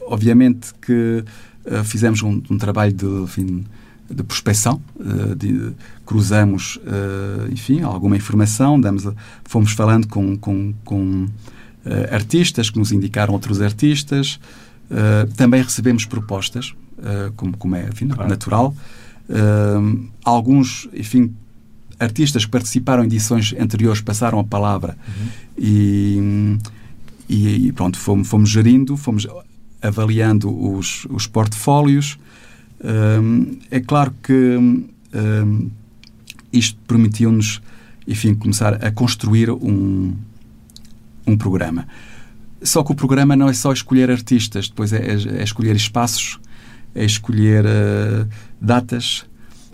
obviamente 0.08 0.74
que 0.82 1.24
uh, 1.65 1.84
fizemos 1.84 2.22
um, 2.22 2.41
um, 2.50 2.58
trabalho 2.58 2.93
de, 2.93 3.05
enfim, 3.05 3.65
de 4.10 4.24
prospecção, 4.24 4.81
uh, 4.95 5.36
de, 5.36 5.72
cruzamos, 6.05 6.77
uh, 6.77 7.51
enfim, 7.51 7.81
alguma 7.81 8.15
informação, 8.15 8.79
damos 8.79 9.07
fomos 9.43 9.72
falando 9.72 10.07
com, 10.07 10.38
com, 10.38 10.74
com 10.83 11.25
uh, 11.25 12.13
artistas 12.13 12.69
que 12.69 12.77
nos 12.77 12.91
indicaram 12.91 13.33
outros 13.33 13.62
artistas, 13.62 14.39
também 15.38 15.63
recebemos 15.63 16.05
propostas, 16.05 16.75
como, 17.36 17.57
como 17.57 17.75
é 17.75 17.88
enfim, 17.88 18.10
claro. 18.10 18.29
natural. 18.29 18.75
alguns, 20.24 20.88
enfim, 20.93 21.33
artistas 22.00 22.45
que 22.45 22.51
participaram 22.51 23.01
em 23.01 23.07
edições 23.07 23.55
anteriores 23.60 24.01
passaram 24.01 24.38
a 24.38 24.43
palavra 24.43 24.95
uhum. 25.07 25.27
e, 25.57 26.60
e, 27.67 27.72
pronto, 27.72 27.98
fomos, 27.98 28.27
fomos 28.27 28.51
gerindo, 28.51 28.95
fomos 28.95 29.25
avaliando 29.81 30.55
os, 30.55 31.07
os 31.10 31.25
portfólios, 31.25 32.19
é 33.72 33.80
claro 33.80 34.13
que 34.22 34.58
isto 36.52 36.80
permitiu-nos, 36.88 37.62
enfim, 38.08 38.36
começar 38.36 38.75
a 38.86 38.92
construir 38.92 39.50
um, 39.50 40.13
um 41.25 41.38
programa. 41.38 41.88
Só 42.62 42.84
que 42.84 42.92
o 42.92 42.96
programa 42.96 43.36
não 43.36 43.50
é 43.50 43.54
só 43.54 43.74
escolher 43.74 44.10
artistas, 44.10 44.70
depois 44.70 44.94
é, 44.94 44.98
é, 44.98 45.40
é 45.40 45.44
escolher 45.44 45.75
espaços, 45.75 46.40
é 46.96 47.04
escolher 47.04 47.66
uh, 47.66 48.28
datas. 48.62 49.25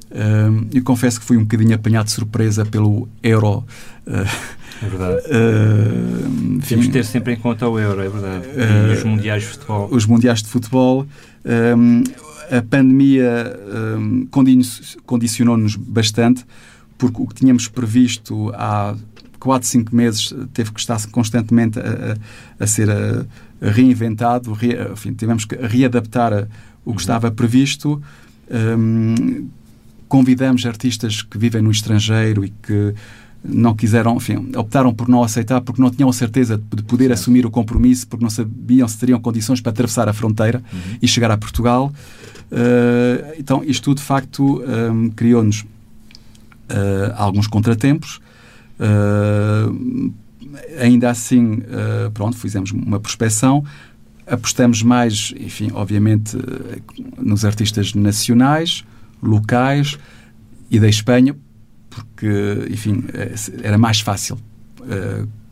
Uh, 0.10 0.66
e 0.74 0.82
confesso 0.82 1.20
que 1.20 1.25
fui 1.25 1.38
um 1.38 1.42
bocadinho 1.42 1.75
apanhado 1.75 2.06
de 2.06 2.13
surpresa 2.13 2.66
pelo 2.66 3.08
Euro. 3.22 3.63
Uh, 4.08 4.25
é 4.82 4.89
verdade. 4.89 5.22
Uh, 5.30 6.60
Temos 6.68 6.86
de 6.86 6.92
ter 6.92 7.06
sempre 7.06 7.34
em 7.34 7.36
conta 7.36 7.68
o 7.68 7.80
Euro, 7.80 8.01
é 8.01 8.10
verdade. 8.10 8.48
Uh, 8.48 8.94
os 8.94 9.04
Mundiais 9.04 9.44
de 9.44 9.50
Futebol. 9.50 9.89
Os 9.92 10.06
Mundiais 10.06 10.42
de 10.42 10.50
Futebol. 10.50 11.08
Um, 11.46 12.04
a 12.51 12.62
pandemia 12.62 13.58
um, 13.98 14.27
condicionou-nos 15.06 15.75
bastante, 15.75 16.46
porque 16.98 17.22
o 17.22 17.27
que 17.27 17.36
tínhamos 17.36 17.68
previsto 17.68 18.51
há 18.56 18.96
4, 19.39 19.68
5 19.68 19.96
meses 19.96 20.34
teve 20.53 20.72
que 20.72 20.79
estar 20.79 21.00
constantemente 21.08 21.79
a, 21.79 21.84
a, 22.60 22.63
a 22.63 22.68
ser 22.68 22.89
a, 22.89 23.25
reinventado, 23.62 24.53
re, 24.53 24.75
enfim, 24.91 25.13
tivemos 25.13 25.46
que 25.46 25.56
readaptar 25.56 26.34
o 26.34 26.38
que 26.38 26.89
uhum. 26.89 26.96
estava 26.96 27.32
previsto. 27.32 28.01
Um, 28.51 29.48
convidamos 30.08 30.65
artistas 30.65 31.22
que 31.22 31.38
vivem 31.38 31.62
no 31.62 31.70
estrangeiro 31.70 32.44
e 32.44 32.50
que 32.50 32.96
não 33.44 33.74
quiseram, 33.74 34.18
enfim, 34.18 34.51
optaram 34.58 34.94
por 34.94 35.08
não 35.08 35.24
aceitar 35.24 35.62
porque 35.62 35.82
não 35.82 35.89
tinham 35.89 36.10
a 36.10 36.13
certeza 36.13 36.58
de 36.58 36.84
poder 36.84 37.08
certo. 37.08 37.20
assumir 37.20 37.46
o 37.46 37.51
compromisso, 37.51 38.08
porque 38.08 38.24
não 38.24 38.29
sabiam 38.29 38.88
se 38.88 38.98
teriam 38.98 39.20
condições 39.20 39.62
para 39.62 39.70
atravessar 39.70 40.10
a 40.10 40.13
fronteira 40.13 40.62
uhum. 40.72 40.98
e 41.01 41.08
chegar 41.08 41.32
a 41.32 41.38
Portugal. 41.38 41.94
Uh, 42.51 43.34
então, 43.38 43.63
isto 43.63 43.94
de 43.94 44.01
facto 44.01 44.62
um, 44.62 44.63
ehm, 44.63 45.10
criou-nos 45.10 45.62
uh, 45.62 47.13
alguns 47.15 47.48
contratempos. 47.48 48.20
Uh, 48.79 50.12
ainda 50.79 51.10
assim, 51.10 51.62
pronto, 52.13 52.38
fizemos 52.38 52.72
uma 52.72 53.00
prospecção. 53.00 53.63
Apostamos 54.25 54.82
mais, 54.82 55.34
enfim, 55.38 55.70
obviamente, 55.74 56.36
nos 57.18 57.46
artistas 57.46 57.94
nacionais, 57.94 58.84
locais 59.22 59.98
e 60.72 60.79
da 60.79 60.88
Espanha, 60.88 61.36
porque, 61.89 62.68
enfim, 62.72 63.03
era 63.62 63.77
mais 63.77 64.00
fácil, 64.00 64.39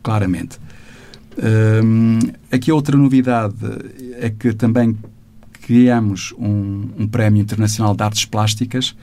claramente. 0.01 0.57
Ehm, 1.37 2.19
aqui 2.51 2.71
outra 2.71 2.97
novidade 2.97 3.55
é 4.19 4.29
que 4.31 4.53
também 4.53 4.97
criamos 5.67 6.33
um, 6.39 6.87
um 6.97 7.07
Prémio 7.09 7.41
Internacional 7.41 7.93
de 7.93 8.01
Artes 8.01 8.23
Plásticas, 8.23 8.95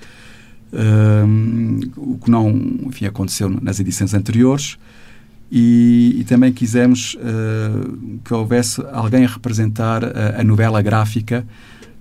um, 0.72 1.78
o 1.94 2.16
que 2.16 2.30
não 2.30 2.48
enfim, 2.86 3.04
aconteceu 3.04 3.50
nas 3.50 3.78
edições 3.80 4.14
anteriores, 4.14 4.78
e, 5.52 6.16
e 6.18 6.24
também 6.24 6.50
quisemos 6.54 7.16
uh, 7.16 8.18
que 8.24 8.32
houvesse 8.32 8.82
alguém 8.92 9.26
a 9.26 9.28
representar 9.28 10.02
a, 10.04 10.40
a 10.40 10.42
novela 10.42 10.80
gráfica, 10.80 11.46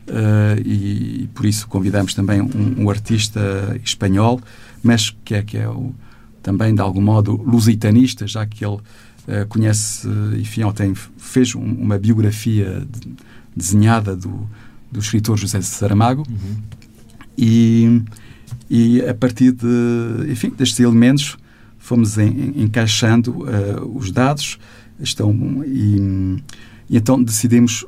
uh, 0.07 0.61
e, 0.65 1.23
e, 1.23 1.29
por 1.33 1.45
isso 1.45 1.67
convidamos 1.67 2.13
também 2.13 2.39
um, 2.39 2.83
um, 2.83 2.89
artista 2.89 3.77
espanhol, 3.83 4.39
mas 4.81 5.13
que 5.25 5.35
é, 5.35 5.43
que 5.43 5.57
é 5.57 5.67
o, 5.67 5.93
também 6.41 6.73
de 6.73 6.79
algum 6.79 7.01
modo 7.01 7.35
lusitanista, 7.35 8.25
já 8.25 8.45
que 8.45 8.63
ele 8.63 8.75
uh, 8.77 9.45
conhece, 9.49 10.07
enfim, 10.39 10.63
ou 10.63 10.71
tem, 10.71 10.95
fez 10.95 11.53
um, 11.53 11.61
uma 11.61 11.97
biografia 11.97 12.81
de, 12.89 13.13
desenhada 13.55 14.15
do, 14.15 14.47
do 14.91 14.99
escritor 14.99 15.37
José 15.37 15.61
Saramago. 15.61 16.23
Uhum. 16.29 16.57
E, 17.37 18.01
e 18.69 19.01
a 19.01 19.13
partir 19.13 19.51
de, 19.51 20.31
enfim, 20.31 20.49
destes 20.49 20.79
elementos 20.79 21.37
fomos 21.77 22.17
encaixando 22.17 23.31
uh, 23.31 23.97
os 23.97 24.09
dados 24.11 24.57
estão, 24.99 25.63
e, 25.65 26.39
e, 26.89 26.97
então 26.97 27.21
decidimos 27.21 27.85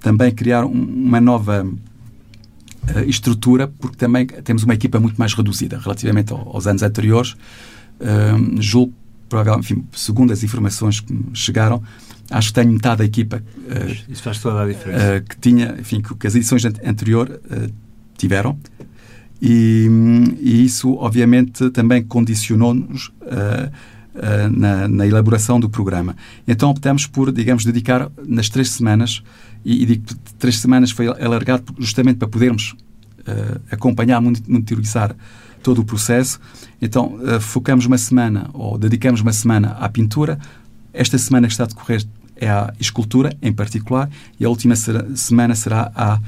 também 0.00 0.30
criar 0.30 0.66
um, 0.66 0.70
uma 0.72 1.20
nova 1.20 1.64
uh, 1.64 3.00
estrutura, 3.06 3.68
porque 3.78 3.96
também 3.96 4.26
temos 4.26 4.64
uma 4.64 4.74
equipa 4.74 5.00
muito 5.00 5.16
mais 5.16 5.32
reduzida 5.32 5.78
relativamente 5.78 6.32
aos 6.32 6.66
anos 6.66 6.82
anteriores. 6.82 7.32
Uh, 8.00 8.60
julgo, 8.60 8.92
provavelmente, 9.28 9.72
enfim, 9.72 9.84
segundo 9.92 10.32
as 10.32 10.42
informações 10.42 11.00
que 11.00 11.18
chegaram, 11.32 11.82
acho 12.32 12.48
que 12.48 12.54
tenho 12.54 12.72
metade 12.72 12.98
da 12.98 13.04
equipa 13.04 13.42
eh, 13.68 13.96
Isso 14.08 14.22
faz 14.22 14.38
toda 14.40 14.62
a 14.62 14.66
diferença. 14.66 15.04
eh, 15.04 15.20
que 15.20 15.36
tinha, 15.38 15.76
enfim, 15.78 16.00
que, 16.00 16.14
que 16.14 16.26
as 16.26 16.34
edições 16.34 16.64
ante- 16.64 16.80
anterior 16.86 17.40
eh, 17.50 17.68
tiveram. 18.18 18.58
E, 19.40 19.88
e 20.40 20.64
isso, 20.64 20.94
obviamente, 20.94 21.68
também 21.70 22.02
condicionou-nos 22.02 23.10
na, 24.56 24.86
na 24.88 25.06
elaboração 25.06 25.58
do 25.58 25.68
programa. 25.68 26.14
Então 26.46 26.70
optamos 26.70 27.06
por, 27.06 27.32
digamos, 27.32 27.64
dedicar 27.64 28.10
nas 28.26 28.48
três 28.48 28.70
semanas, 28.70 29.22
e, 29.64 29.82
e 29.82 29.86
digo 29.86 30.04
três 30.38 30.58
semanas 30.58 30.90
foi 30.90 31.08
alargado 31.08 31.74
justamente 31.78 32.18
para 32.18 32.28
podermos 32.28 32.74
acompanhar, 33.70 34.20
moni- 34.20 34.42
monitorizar 34.46 35.16
todo 35.62 35.80
o 35.80 35.84
processo. 35.84 36.38
Então 36.80 37.18
focamos 37.40 37.86
uma 37.86 37.98
semana, 37.98 38.48
ou 38.52 38.76
dedicamos 38.78 39.20
uma 39.20 39.32
semana 39.32 39.70
à 39.80 39.88
pintura. 39.88 40.38
Esta 40.92 41.16
semana 41.18 41.46
que 41.46 41.52
está 41.54 41.64
a 41.64 41.66
decorrer 41.66 42.04
é 42.44 42.48
à 42.50 42.72
escultura, 42.80 43.34
em 43.40 43.52
particular, 43.52 44.08
e 44.38 44.44
a 44.44 44.48
última 44.48 44.74
será- 44.76 45.04
semana 45.14 45.54
será 45.54 45.90
à 45.94 46.18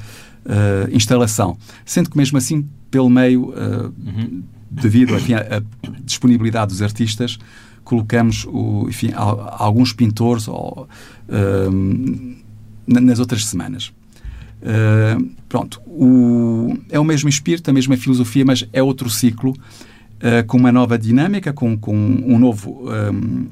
eh, 0.47 0.89
instalação. 0.91 1.57
Sendo 1.85 2.09
que, 2.09 2.17
mesmo 2.17 2.37
assim, 2.37 2.67
pelo 2.91 3.09
meio, 3.09 3.53
eh, 3.57 3.89
Uhum. 4.09 4.43
devido 4.69 5.15
enfim, 5.15 5.33
à, 5.33 5.61
disponibilidade 6.03 6.71
dos 6.71 6.81
artistas, 6.81 7.37
colocamos 7.83 8.45
o, 8.47 8.85
enfim, 8.87 9.11
al- 9.15 9.55
alguns 9.59 9.91
pintores 9.93 10.47
ou, 10.47 10.87
na- 12.87 13.01
nas 13.01 13.19
outras 13.19 13.45
semanas. 13.45 13.91
Eh, 14.61 15.17
pronto, 15.49 15.81
o- 15.85 16.77
é 16.89 16.99
o 16.99 17.03
mesmo 17.03 17.29
espírito, 17.29 17.69
a 17.69 17.73
mesma 17.73 17.97
filosofia, 17.97 18.43
mas 18.45 18.67
é 18.73 18.81
outro 18.81 19.09
ciclo, 19.09 19.53
eh, 20.19 20.43
com 20.43 20.57
uma 20.57 20.71
nova 20.71 20.97
dinâmica, 20.97 21.51
com, 21.53 21.77
com 21.77 21.95
um 21.95 22.39
novo 22.39 22.85
ehm, 22.91 23.45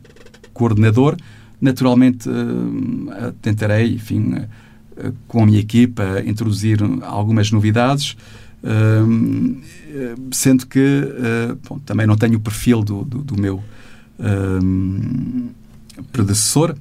coordenador. 0.54 1.16
Naturalmente, 1.64 2.30
eh, 2.30 3.34
tentarei, 3.42 3.94
enfim, 3.96 4.36
eh, 4.98 5.12
com 5.30 5.44
a 5.44 5.46
minha 5.46 5.60
equipa, 5.60 6.22
introduzir 6.26 6.78
algumas 7.04 7.52
novidades, 7.52 8.18
eh, 8.64 10.16
sendo 10.32 10.68
que 10.68 10.80
eh, 10.80 11.56
bom, 11.68 11.80
também 11.80 12.06
não 12.06 12.18
tenho 12.18 12.36
o 12.38 12.40
perfil 12.42 12.84
do, 12.84 13.06
do, 13.06 13.20
do 13.24 13.40
meu 13.42 13.64
predecessor, 16.12 16.76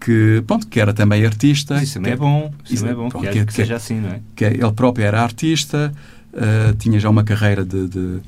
que, 0.00 0.42
pronto, 0.46 0.66
que 0.66 0.78
era 0.80 0.92
também 0.92 1.24
artista. 1.24 1.82
Isso 1.82 1.94
também 1.94 2.12
é 2.12 2.14
que- 2.14 2.20
bom. 2.20 2.52
Isso 2.68 2.84
também 2.84 2.90
é 2.90 2.92
é- 2.92 2.96
bom. 2.96 3.08
pronto, 3.08 3.26
Que, 3.26 3.32
que- 3.40 3.44
que 3.46 3.52
seja 3.52 3.76
assim, 3.76 4.00
não 4.00 4.10
é? 4.10 4.20
que 4.36 4.44
ele 4.44 4.72
próprio 4.72 5.04
era 5.06 5.22
artista, 5.22 5.92
eh, 6.32 6.74
tinha 6.78 6.98
já 7.00 7.08
uma 7.10 7.24
carreira 7.24 7.64
de, 7.64 7.88
de 7.88 8.18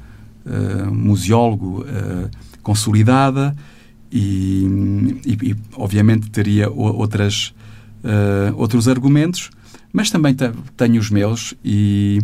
eh, 0.47 0.85
museólogo 0.90 1.85
eh, 1.88 2.28
consolidada 2.62 3.55
e, 4.16 5.20
e- 5.26 5.50
e, 5.50 5.56
obviamente 5.75 6.30
teria 6.30 6.70
outras, 6.70 7.54
eh, 8.04 8.52
outros 8.56 8.88
argumentos, 8.88 9.50
mas 9.92 10.11
também 10.11 10.35
te- 10.35 10.50
tenho 10.76 10.99
os 11.00 11.11
meus 11.11 11.54
e, 11.64 12.20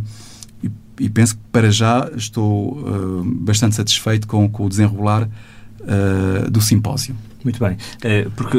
e- 1.00 1.08
penso 1.10 1.34
que 1.36 1.42
para 1.50 1.70
já 1.70 2.10
estou 2.16 2.78
eh, 2.86 3.22
bastante 3.42 3.74
satisfeito 3.74 4.26
com, 4.26 4.48
com 4.48 4.64
o 4.66 4.68
desenrolar 4.68 5.28
eh, 5.80 6.50
do 6.50 6.60
simpósio. 6.60 7.14
Muito 7.44 7.58
bem, 7.58 7.76
Eh, 8.04 8.28
porque, 8.36 8.58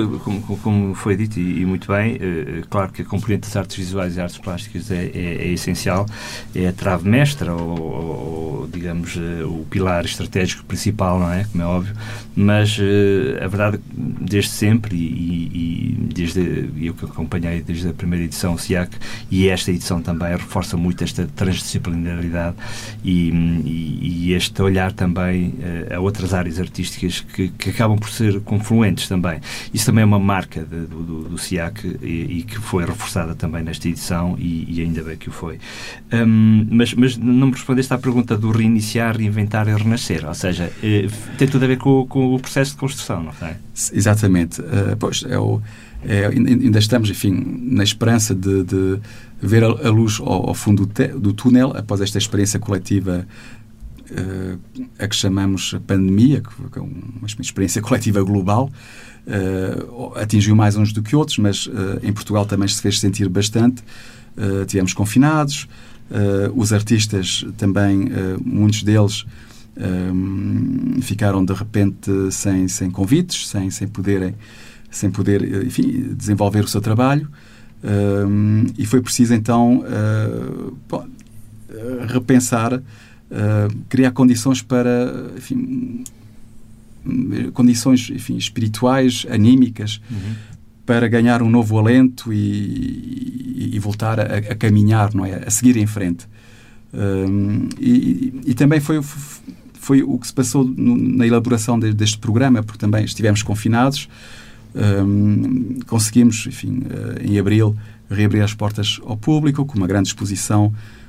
como, 0.61 0.93
foi 0.93 1.15
dito, 1.15 1.39
e, 1.39 1.65
muito 1.65 1.87
bem, 1.87 2.17
eh, 2.19 2.63
claro 2.69 2.91
que 2.91 3.01
a 3.01 3.05
componente 3.05 3.41
das 3.47 3.55
artes 3.55 3.77
visuais 3.77 4.17
e 4.17 4.21
artes 4.21 4.37
plásticas 4.37 4.91
é, 4.91 5.05
é- 5.05 5.47
é 5.47 5.53
essencial, 5.53 6.05
é 6.53 6.67
a 6.67 6.73
trave 6.73 7.07
mestra, 7.07 7.53
ou, 7.53 7.79
ou- 7.79 8.67
digamos, 8.71 9.15
eh, 9.17 9.43
o 9.45 9.65
pilar 9.69 10.03
estratégico 10.05 10.65
principal, 10.65 11.19
não 11.19 11.31
é? 11.31 11.45
Como 11.45 11.63
é 11.63 11.65
óbvio, 11.65 11.93
mas 12.35 12.77
eh, 12.79 13.41
a 13.43 13.47
verdade, 13.47 13.79
desde 13.93 14.49
sempre, 14.51 14.95
e, 14.97 15.49
e- 15.53 15.97
desde 16.13 16.69
eu 16.81 16.93
que 16.93 17.05
acompanhei 17.05 17.61
desde 17.61 17.87
a 17.89 17.93
primeira 17.93 18.25
edição, 18.25 18.53
o 18.55 18.59
SIAC, 18.59 18.95
e 19.31 19.47
esta 19.47 19.71
edição 19.71 20.01
também 20.01 20.31
reforça 20.31 20.75
muito 20.77 21.03
esta 21.03 21.25
transdisciplinaridade 21.35 22.55
e, 23.03 23.29
e- 23.29 24.27
e 24.29 24.33
este 24.33 24.61
olhar 24.61 24.91
também 24.91 25.53
eh, 25.61 25.95
a 25.95 25.99
outras 25.99 26.33
áreas 26.33 26.59
artísticas 26.59 27.19
que, 27.21 27.49
que 27.49 27.69
acabam 27.69 27.97
por 27.97 28.09
ser 28.09 28.39
confluentes 28.73 29.07
também. 29.07 29.39
Isso 29.73 29.85
também 29.85 30.01
é 30.01 30.05
uma 30.05 30.19
marca 30.19 30.61
de- 30.61 30.85
do, 30.87 31.23
do, 31.29 31.37
SIAC 31.37 31.97
e, 32.01 32.39
e 32.39 32.43
que 32.43 32.57
foi 32.57 32.83
reforçada 32.85 33.35
também 33.35 33.63
nesta 33.63 33.87
edição 33.87 34.35
e, 34.39 34.65
e 34.67 34.81
ainda 34.81 35.03
bem 35.03 35.15
que 35.15 35.29
o 35.29 35.31
foi. 35.31 35.59
Hum, 36.11 36.67
mas, 36.71 36.93
mas 36.93 37.17
não 37.17 37.47
me 37.47 37.53
respondeste 37.53 37.93
à 37.93 37.97
pergunta 37.97 38.35
do 38.37 38.51
reiniciar, 38.51 39.15
reinventar 39.17 39.67
e 39.67 39.73
renascer, 39.75 40.25
ou 40.25 40.33
seja, 40.33 40.71
eh, 40.81 41.07
tem 41.37 41.47
tudo 41.47 41.63
a 41.65 41.67
ver 41.67 41.77
com, 41.77 42.05
com 42.07 42.33
o 42.33 42.39
processo 42.39 42.71
de 42.71 42.77
construção, 42.77 43.23
não 43.23 43.47
é? 43.47 43.55
Exatamente. 43.93 44.61
Eh, 44.61 44.95
pois, 44.99 45.23
é 45.27 45.37
o, 45.37 45.61
é, 46.05 46.25
ainda 46.27 46.79
estamos, 46.79 47.09
enfim, 47.09 47.59
na 47.61 47.83
esperança 47.83 48.33
de, 48.35 48.63
de 48.63 48.99
ver 49.41 49.63
a, 49.63 49.67
a 49.67 49.89
luz 49.89 50.19
ao, 50.19 50.49
ao 50.49 50.53
fundo 50.53 50.85
do, 50.85 50.93
te- 50.93 51.07
do 51.07 51.31
túnel 51.33 51.73
após 51.77 52.01
esta 52.01 52.17
experiência 52.17 52.59
coletiva 52.59 53.25
eh, 54.11 54.57
a 54.99 55.07
que 55.07 55.15
chamamos 55.15 55.75
pandemia, 55.87 56.41
que 56.41 56.53
foi 56.53 56.81
uma 56.81 57.27
experiência 57.39 57.81
coletiva 57.83 58.21
global. 58.23 58.71
Eh, 59.25 59.85
atingiu 60.15 60.55
mais 60.55 60.75
uns 60.75 60.91
do 60.91 61.01
que 61.01 61.15
outros, 61.15 61.37
mas 61.37 61.69
eh, 61.73 62.07
em 62.07 62.13
Portugal 62.13 62.45
também 62.45 62.67
se 62.67 62.81
fez 62.81 62.99
sentir 62.99 63.29
bastante. 63.29 63.83
Eh, 64.37 64.65
tivemos 64.65 64.93
confinados, 64.93 65.67
os 66.53 66.71
artistas 66.71 67.43
também, 67.57 68.07
muitos 68.43 68.83
deles 68.83 69.25
eh, 69.75 71.01
ficaram 71.01 71.43
de 71.43 71.53
repente 71.53 72.11
sem, 72.31 72.67
sem 72.67 72.91
convites, 72.91 73.47
sem, 73.47 73.71
sem 73.71 73.87
poderem 73.87 74.35
sem 74.93 75.09
poder, 75.09 75.65
enfim, 75.65 76.13
desenvolver 76.15 76.63
o 76.63 76.67
seu 76.67 76.79
trabalho. 76.79 77.27
Um, 77.83 78.65
e 78.77 78.85
foi 78.85 79.01
preciso 79.01 79.33
então 79.33 79.79
uh, 79.79 80.77
uh, 80.93 81.05
repensar, 82.07 82.81
uh, 83.33 83.75
criar 83.89 84.11
condições 84.11 84.61
para, 84.61 85.31
enfim, 85.37 86.03
condições 87.53 88.09
enfim, 88.09 88.37
espirituais, 88.37 89.25
anímicas, 89.29 89.99
Uhum. 90.09 90.33
para 90.85 91.07
ganhar 91.07 91.41
um 91.41 91.49
novo 91.49 91.77
alento 91.77 92.31
e, 92.33 92.37
e- 92.37 93.71
e 93.73 93.79
voltar 93.79 94.19
a, 94.19 94.23
a 94.37 94.55
caminhar, 94.55 95.13
não 95.13 95.25
é? 95.25 95.43
A 95.45 95.49
seguir 95.49 95.77
em 95.77 95.85
frente. 95.87 96.27
Um, 96.93 97.69
e, 97.79 98.41
e 98.45 98.53
também 98.53 98.79
foi, 98.79 98.97
o- 98.99 99.03
foi 99.73 100.03
o 100.03 100.17
que 100.19 100.27
se 100.27 100.33
passou 100.33 100.63
no- 100.65 100.97
na 100.97 101.25
elaboração 101.25 101.79
de- 101.79 101.93
deste 101.93 102.17
programa, 102.17 102.61
porque 102.63 102.79
também 102.79 103.03
estivemos 103.05 103.41
confinados. 103.41 104.07
Um, 104.75 105.79
conseguimos, 105.87 106.45
enfim, 106.47 106.81
eh, 106.89 107.25
em 107.29 107.37
abril, 107.39 107.75
reabrir 108.09 108.41
as 108.43 108.53
portas 108.55 108.99
ao 109.05 109.15
público 109.15 109.63
com 109.65 109.77
uma 109.77 109.85
grande 109.87 110.07
exposição 110.09 110.73
eh, 110.73 111.02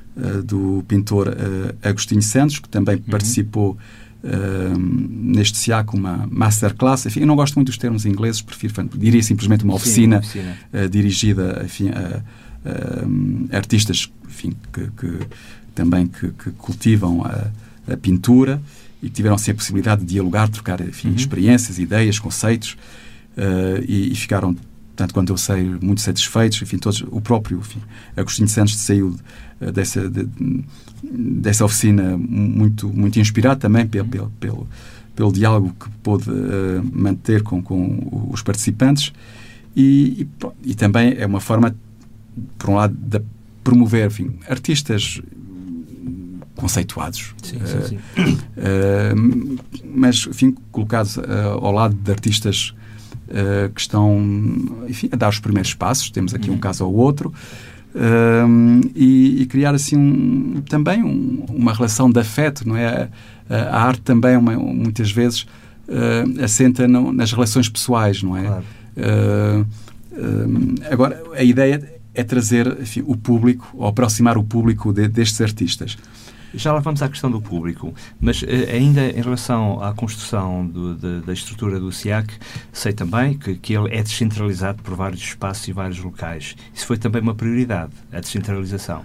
do 0.45 0.85
pintor 0.87 1.29
eh, 1.29 1.89
Agostinho 1.89 2.23
Santos, 2.23 2.59
que 2.59 2.69
também 2.69 2.99
participou 2.99 3.77
eh, 4.23 4.29
neste 4.79 5.59
SIAC, 5.59 5.95
uma 5.95 6.27
masterclass. 6.31 7.07
Enfim, 7.07 7.21
eu 7.21 7.27
não 7.27 7.37
gosto 7.37 7.55
muito 7.57 7.69
dos 7.69 7.79
termos 7.79 8.07
ingleses, 8.07 8.41
prefiro, 8.41 8.73
diria 8.95 9.23
simplesmente 9.23 9.65
uma 9.65 9.73
Sim, 9.75 9.77
oficina, 9.77 10.17
uma 10.17 10.21
oficina. 10.23 10.57
eh, 10.73 10.89
dirigida 10.89 11.63
enfim, 11.65 11.89
a, 11.91 12.23
a- 12.65 13.53
a 13.53 13.57
artistas 13.57 14.11
enfim, 14.27 14.53
que, 14.73 14.89
que 14.97 15.19
também 15.75 16.07
que, 16.07 16.29
que 16.31 16.51
cultivam 16.53 17.25
a, 17.25 17.93
a 17.93 17.97
pintura 17.97 18.63
e 19.03 19.09
que 19.09 19.13
tiveram 19.15 19.37
sempre 19.37 19.53
a 19.53 19.57
possibilidade 19.57 20.01
de 20.03 20.07
dialogar, 20.07 20.49
trocar 20.49 20.81
enfim, 20.81 21.09
Uhum. 21.09 21.15
experiências, 21.17 21.79
ideias, 21.79 22.19
conceitos 22.19 22.77
eh, 23.37 23.85
e, 23.87 24.13
e 24.13 24.15
ficaram, 24.15 24.57
tanto 24.97 25.13
quanto 25.15 25.33
eu 25.33 25.37
sei, 25.37 25.65
muito 25.83 26.01
satisfeitos. 26.01 26.61
Enfim, 26.63 26.79
todos, 26.79 27.03
o 27.11 27.21
próprio 27.21 27.59
enfim, 27.59 27.81
Agostinho 28.17 28.49
Santos 28.49 28.77
saiu 28.77 29.17
eh, 29.61 29.73
dessa, 29.73 30.09
de- 30.09 30.29
dessa 31.03 31.65
oficina 31.65 32.17
muito, 32.17 32.89
muito 32.89 33.19
inspirado 33.19 33.61
também 33.61 33.87
pelo, 33.87 34.07
pelo, 34.09 34.31
pelo, 34.41 34.69
pelo 35.17 35.33
diálogo 35.33 35.75
que 35.79 35.89
pôde 36.03 36.31
eh, 36.31 36.81
manter 36.93 37.43
com, 37.43 37.63
com 37.63 38.29
os 38.33 38.43
participantes 38.43 39.13
e, 39.77 40.27
e, 40.65 40.71
e 40.71 40.75
também 40.75 41.15
é 41.19 41.27
uma 41.27 41.41
forma, 41.41 41.75
por 42.59 42.71
um 42.71 42.75
lado, 42.77 42.95
de 42.97 43.21
promover 43.65 44.07
enfim, 44.07 44.35
artistas 44.49 45.21
conceituados, 46.57 47.35
Sim, 47.43 47.57
eh, 47.61 47.67
sim, 47.67 47.99
sim. 48.17 48.37
Uh, 48.57 49.59
mas, 49.95 50.27
enfim, 50.29 50.55
colocados 50.71 51.17
uh, 51.17 51.23
ao 51.61 51.73
lado 51.73 51.95
de 51.95 52.11
artistas 52.11 52.73
uh, 53.29 53.73
que 53.73 53.81
estão, 53.81 54.19
enfim, 54.89 55.09
a 55.13 55.17
dar 55.17 55.29
os 55.29 55.39
primeiros 55.39 55.75
passos. 55.75 56.11
Temos 56.11 56.35
aqui 56.35 56.51
um 56.51 56.59
caso 56.59 56.85
ou 56.87 56.95
outro. 56.95 57.33
Um, 57.97 58.81
e, 58.95 59.43
e 59.43 59.47
criar 59.47 59.73
assim 59.75 59.97
um, 59.97 60.63
também 60.69 61.03
um- 61.05 61.45
uma 61.49 61.73
relação 61.73 62.11
de 62.11 62.19
afeto, 62.19 62.67
não 62.67 62.77
é? 62.77 63.09
A, 63.49 63.55
a 63.57 63.83
arte 63.85 64.01
também 64.03 64.37
uma- 64.37 64.57
muitas 64.57 65.13
vezes 65.13 65.43
uh, 65.89 66.43
assenta 66.43 66.89
no- 66.89 67.13
nas 67.13 67.31
relações 67.33 67.69
pessoais, 67.69 68.21
não 68.23 68.37
é? 68.37 68.43
Claro. 68.43 68.65
Uh, 68.97 69.67
um, 70.17 70.75
agora, 70.91 71.23
a 71.37 71.43
ideia 71.45 71.89
é 72.15 72.23
trazer 72.25 72.67
enfim, 72.81 73.03
o 73.07 73.17
público, 73.17 73.69
ou 73.75 73.87
aproximar 73.87 74.37
o 74.37 74.43
público 74.43 74.93
de- 74.93 75.07
destes 75.09 75.41
artistas. 75.41 75.97
Já 76.57 76.73
lá 76.73 76.81
vamos 76.81 77.03
à 77.03 77.09
questão 77.09 77.31
do 77.31 77.41
público, 77.41 77.95
mas 78.21 78.43
eh, 78.43 78.73
ainda 78.73 79.07
em 79.07 79.21
relação 79.21 79.83
à 79.83 79.93
construção 79.93 80.67
do, 80.67 80.95
de, 80.95 81.21
da 81.21 81.33
estrutura 81.33 81.79
do 81.81 81.91
SIAC, 81.93 82.33
sei 82.73 82.93
também 82.93 83.37
que, 83.37 83.55
que 83.57 83.75
ele 83.75 83.95
é 83.95 84.03
descentralizado 84.03 84.83
por 84.83 84.95
vários 84.95 85.21
espaços 85.21 85.67
e 85.69 85.73
vários 85.73 85.99
locais. 85.99 86.57
Isso 86.75 86.87
foi 86.87 86.97
também 86.97 87.23
uma 87.23 87.35
prioridade, 87.35 87.93
a 88.13 88.21
descentralização. 88.21 89.05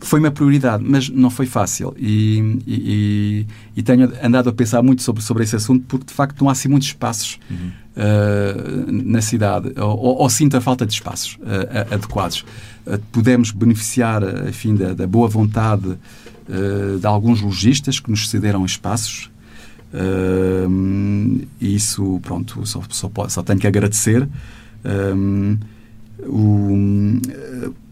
Foi 0.00 0.20
uma 0.20 0.30
prioridade, 0.30 0.84
mas 0.86 1.08
não 1.08 1.30
foi 1.30 1.46
fácil. 1.46 1.94
E, 1.98 2.60
e, 2.66 3.46
e 3.74 3.82
tenho 3.82 4.12
andado 4.22 4.50
a 4.50 4.52
pensar 4.52 4.82
muito 4.82 5.02
sobre, 5.02 5.22
sobre 5.22 5.42
esse 5.42 5.56
assunto 5.56 5.84
porque, 5.88 6.06
de 6.06 6.12
facto, 6.12 6.40
não 6.40 6.48
há 6.48 6.52
assim 6.52 6.68
muitos 6.68 6.88
espaços 6.88 7.38
Uhum. 7.50 7.70
uh, 7.96 8.92
na 8.92 9.20
cidade, 9.22 9.72
ou, 9.80 10.18
ou, 10.18 10.30
sinto 10.30 10.56
a 10.56 10.60
falta 10.60 10.84
de 10.86 10.92
espaços 10.92 11.38
uh, 11.40 11.94
adequados. 11.94 12.44
Uh, 12.86 12.98
podemos 13.10 13.50
beneficiar, 13.50 14.22
enfim, 14.48 14.74
da, 14.74 14.92
da 14.92 15.06
boa 15.06 15.28
vontade 15.28 15.96
uh, 16.48 16.98
de 16.98 17.06
alguns 17.06 17.40
lojistas 17.40 18.00
que 18.00 18.10
nos 18.10 18.28
cederam 18.28 18.64
espaços. 18.64 19.30
Uh, 19.92 21.46
isso, 21.60 22.20
pronto, 22.22 22.66
só, 22.66 22.82
só, 22.88 23.10
só 23.28 23.42
tenho 23.42 23.58
que 23.58 23.66
agradecer. 23.66 24.28
Um, 24.84 25.58
o, 26.20 27.20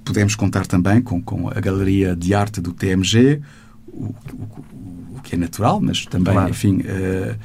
podemos 0.04 0.34
contar 0.34 0.66
também 0.66 1.00
com, 1.00 1.20
com 1.20 1.48
a 1.48 1.60
Galeria 1.60 2.14
de 2.14 2.34
Arte 2.34 2.60
do 2.60 2.72
TMG, 2.72 3.40
o, 3.88 4.14
o, 4.32 5.16
o 5.16 5.20
que 5.22 5.34
é 5.34 5.38
natural, 5.38 5.80
mas 5.80 6.04
também, 6.06 6.34
Claro. 6.34 6.50
enfim, 6.50 6.78
uh, 6.78 7.36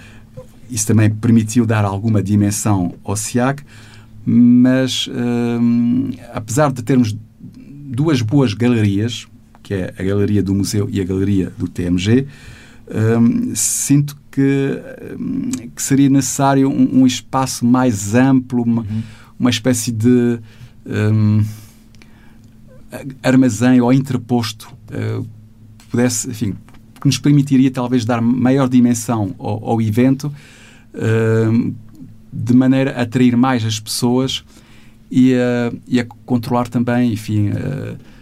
isso 0.70 0.86
também 0.86 1.10
permitiu 1.10 1.66
dar 1.66 1.86
alguma 1.86 2.22
dimensão 2.22 2.94
ao 3.04 3.16
SIAC, 3.16 3.64
mas 4.26 5.10
um, 5.12 6.12
apesar 6.34 6.72
de 6.72 6.84
termos 6.84 7.16
duas 7.90 8.22
boas 8.22 8.54
galerias, 8.54 9.28
que 9.70 9.76
é 9.76 9.94
a 10.00 10.02
Galeria 10.02 10.42
do 10.42 10.56
Museu 10.56 10.90
e 10.92 11.00
a 11.00 11.04
Galeria 11.04 11.54
do 11.56 11.68
TMG, 11.68 12.26
um, 13.20 13.54
sinto 13.54 14.18
que, 14.32 14.82
um, 15.16 15.52
que 15.76 15.84
seria 15.84 16.10
necessário 16.10 16.68
um, 16.68 17.02
um 17.02 17.06
espaço 17.06 17.64
mais 17.64 18.16
amplo, 18.16 18.64
uma, 18.64 18.82
Uhum. 18.82 19.04
uma 19.40 19.52
espécie 19.52 19.92
de 19.92 20.40
um, 20.88 21.46
armazém 23.22 23.80
ou 23.80 23.94
entreposto 23.94 24.76
uh, 24.92 25.24
pudesse, 25.92 26.32
enfim, 26.32 26.56
que 27.00 27.06
nos 27.06 27.20
permitiria 27.20 27.70
talvez 27.70 28.04
dar 28.04 28.24
maior 28.24 28.68
dimensão 28.68 29.36
ao, 29.38 29.64
ao 29.64 29.82
evento, 29.84 30.34
uh, 30.96 31.76
de 32.34 32.54
maneira 32.56 32.98
a 32.98 33.04
atrair 33.04 33.38
mais 33.38 33.64
as 33.64 33.80
pessoas 33.80 34.44
e 35.12 35.36
a, 35.36 35.72
e 35.88 36.00
a 36.00 36.06
controlar 36.26 36.68
também, 36.68 37.14
enfim, 37.14 37.50
a, 37.50 38.19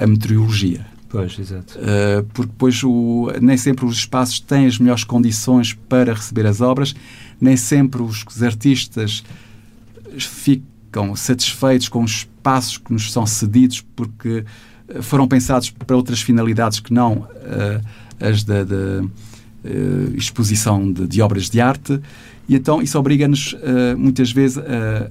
a 0.00 0.06
meteorologia. 0.06 0.84
Pois, 1.12 1.38
exato. 1.38 1.78
Uh, 1.78 2.24
porque 2.32 2.50
depois 2.50 2.82
o, 2.82 3.30
nem 3.38 3.58
sempre 3.58 3.84
os 3.84 3.96
espaços 3.96 4.40
têm 4.40 4.66
as 4.66 4.78
melhores 4.78 5.04
condições 5.04 5.74
para 5.86 6.14
receber 6.14 6.46
as 6.46 6.62
obras, 6.62 6.94
nem 7.38 7.54
sempre 7.54 8.00
os, 8.00 8.24
os 8.26 8.42
artistas 8.42 9.22
ficam 10.16 11.14
satisfeitos 11.14 11.90
com 11.90 12.02
os 12.02 12.12
espaços 12.12 12.78
que 12.78 12.90
nos 12.90 13.12
são 13.12 13.26
cedidos 13.26 13.84
porque 13.94 14.42
uh, 14.88 15.02
foram 15.02 15.28
pensados 15.28 15.68
para 15.68 15.94
outras 15.94 16.22
finalidades 16.22 16.80
que 16.80 16.94
não 16.94 17.18
uh, 17.18 17.84
as 18.18 18.42
da, 18.42 18.64
da 18.64 19.04
exposição 20.16 20.90
de, 20.90 21.06
de, 21.06 21.20
obras 21.20 21.50
de 21.50 21.60
arte 21.60 22.00
e 22.48 22.56
então 22.56 22.82
isso 22.82 22.98
obriga-nos 22.98 23.54
muitas 23.96 24.32
vezes 24.32 24.58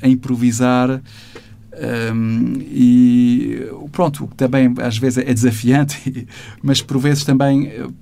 a 0.02 0.08
improvisar 0.10 1.02
um, 2.14 2.58
e 2.60 3.68
pronto, 3.92 4.30
também 4.36 4.74
às 4.80 4.98
vezes 4.98 5.20
é 5.20 5.34
desafiante, 5.34 6.28
mas 6.62 6.82
por 6.82 6.98
vezes 6.98 7.24
também 7.24 7.68
uh, 7.68 7.94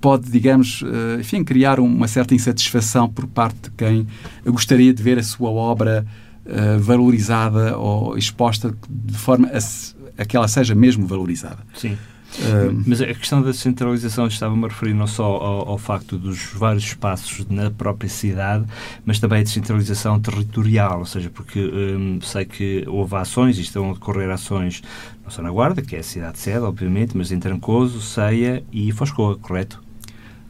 pode, 0.00 0.30
digamos, 0.30 0.82
uh, 0.82 1.20
enfim, 1.20 1.44
criar 1.44 1.78
uma 1.78 2.08
certa 2.08 2.34
insatisfação 2.34 3.08
por 3.08 3.26
parte 3.26 3.56
de 3.62 3.70
quem 3.70 4.06
gostaria 4.44 4.92
de 4.92 5.02
ver 5.02 5.18
a 5.18 5.22
sua 5.22 5.50
obra 5.50 6.04
uh, 6.44 6.80
valorizada 6.80 7.76
ou 7.78 8.18
exposta 8.18 8.74
de 8.88 9.16
forma 9.16 9.48
a, 9.48 10.22
a, 10.22 10.24
que 10.24 10.36
ela 10.36 10.48
seja 10.48 10.74
mesmo 10.74 11.06
valorizada. 11.06 11.58
Sim. 11.74 11.96
Uh, 12.38 12.82
Mas 12.86 13.00
a 13.00 13.06
questão 13.06 13.40
da 13.40 13.50
descentralização 13.50 14.26
estava-me 14.26 14.64
a 14.66 14.68
referir 14.68 14.92
não 14.92 15.06
só 15.06 15.24
ao, 15.24 15.68
ao, 15.70 15.78
facto 15.78 16.18
dos 16.18 16.52
vários 16.52 16.84
espaços 16.84 17.46
na 17.48 17.70
própria 17.70 18.10
cidade, 18.10 18.64
mas 19.04 19.18
também 19.18 19.40
a 19.40 19.42
descentralização 19.42 20.20
territorial, 20.20 20.98
ou 20.98 21.06
seja, 21.06 21.30
porque 21.30 21.60
um, 21.60 22.20
sei 22.20 22.44
que 22.44 22.84
houve 22.86 23.16
ações 23.16 23.58
e 23.58 23.62
estão 23.62 23.90
a 23.90 23.94
decorrer 23.94 24.28
ações 24.30 24.82
não 25.24 25.30
só 25.30 25.42
na 25.42 25.50
Guarda, 25.50 25.80
que 25.80 25.96
é 25.96 26.00
a 26.00 26.02
cidade 26.02 26.38
sede, 26.38 26.58
obviamente, 26.58 27.16
mas 27.16 27.32
em 27.32 27.40
Trancoso, 27.40 28.00
Ceia 28.00 28.62
e 28.70 28.92
Foscoa, 28.92 29.36
correto? 29.36 29.82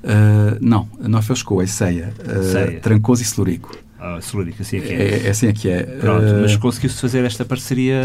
Uh, 0.02 0.58
não, 0.60 0.88
não 0.98 1.18
é 1.20 1.22
Foscoa, 1.22 1.62
é 1.62 1.66
Ceia. 1.66 2.12
Ceia. 2.52 2.80
Trancoso 2.80 3.22
e 3.22 3.24
Celurico. 3.24 3.76
Ah, 3.98 4.20
Celurico, 4.20 4.60
assim 4.60 4.76
é 4.76 4.80
que 4.80 4.92
é. 4.92 4.96
É, 4.96 5.26
é 5.26 5.30
assim 5.30 5.46
é 5.46 5.52
que 5.52 5.68
é. 5.68 5.82
Pronto, 5.82 6.24
uh, 6.24 6.40
mas 6.42 6.56
conseguiu-se 6.56 7.00
fazer 7.00 7.24
esta 7.24 7.44
parceria... 7.44 8.02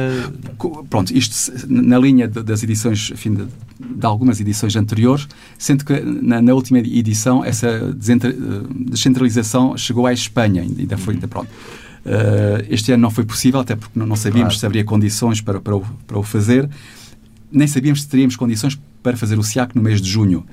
Pronto, 0.89 1.11
isto 1.13 1.51
na 1.67 1.99
linha 1.99 2.27
de, 2.27 2.41
das 2.41 2.63
edições, 2.63 3.11
enfim, 3.11 3.33
de, 3.33 3.47
de, 3.81 4.05
algumas 4.05 4.39
edições 4.39 4.75
anteriores, 4.75 5.27
sendo 5.57 5.83
que 5.85 5.99
na, 5.99 6.41
na 6.41 6.53
última 6.53 6.79
edição 6.79 7.43
essa 7.43 7.93
descentralização 7.93 9.77
chegou 9.77 10.05
à 10.05 10.13
Espanha, 10.13 10.61
ainda 10.61 10.97
foi, 10.97 11.15
ainda 11.15 11.27
pronto. 11.27 11.49
Uh, 12.05 12.65
este 12.69 12.91
ano 12.91 13.01
não 13.01 13.11
foi 13.11 13.23
possível, 13.23 13.59
até 13.59 13.75
porque 13.75 13.97
não, 13.97 14.07
não 14.07 14.15
sabíamos 14.15 14.53
claro. 14.53 14.59
se 14.59 14.65
haveria 14.65 14.83
condições 14.83 15.39
para, 15.39 15.59
para, 15.61 15.75
o, 15.75 15.81
para 16.07 16.17
o 16.17 16.23
fazer, 16.23 16.67
nem 17.51 17.67
sabíamos 17.67 18.01
se 18.01 18.07
teríamos 18.07 18.35
condições 18.35 18.79
para 19.03 19.17
fazer 19.17 19.37
o 19.37 19.43
SIAC 19.43 19.75
no 19.75 19.81
mês 19.81 20.01
de 20.01 20.09
junho. 20.09 20.45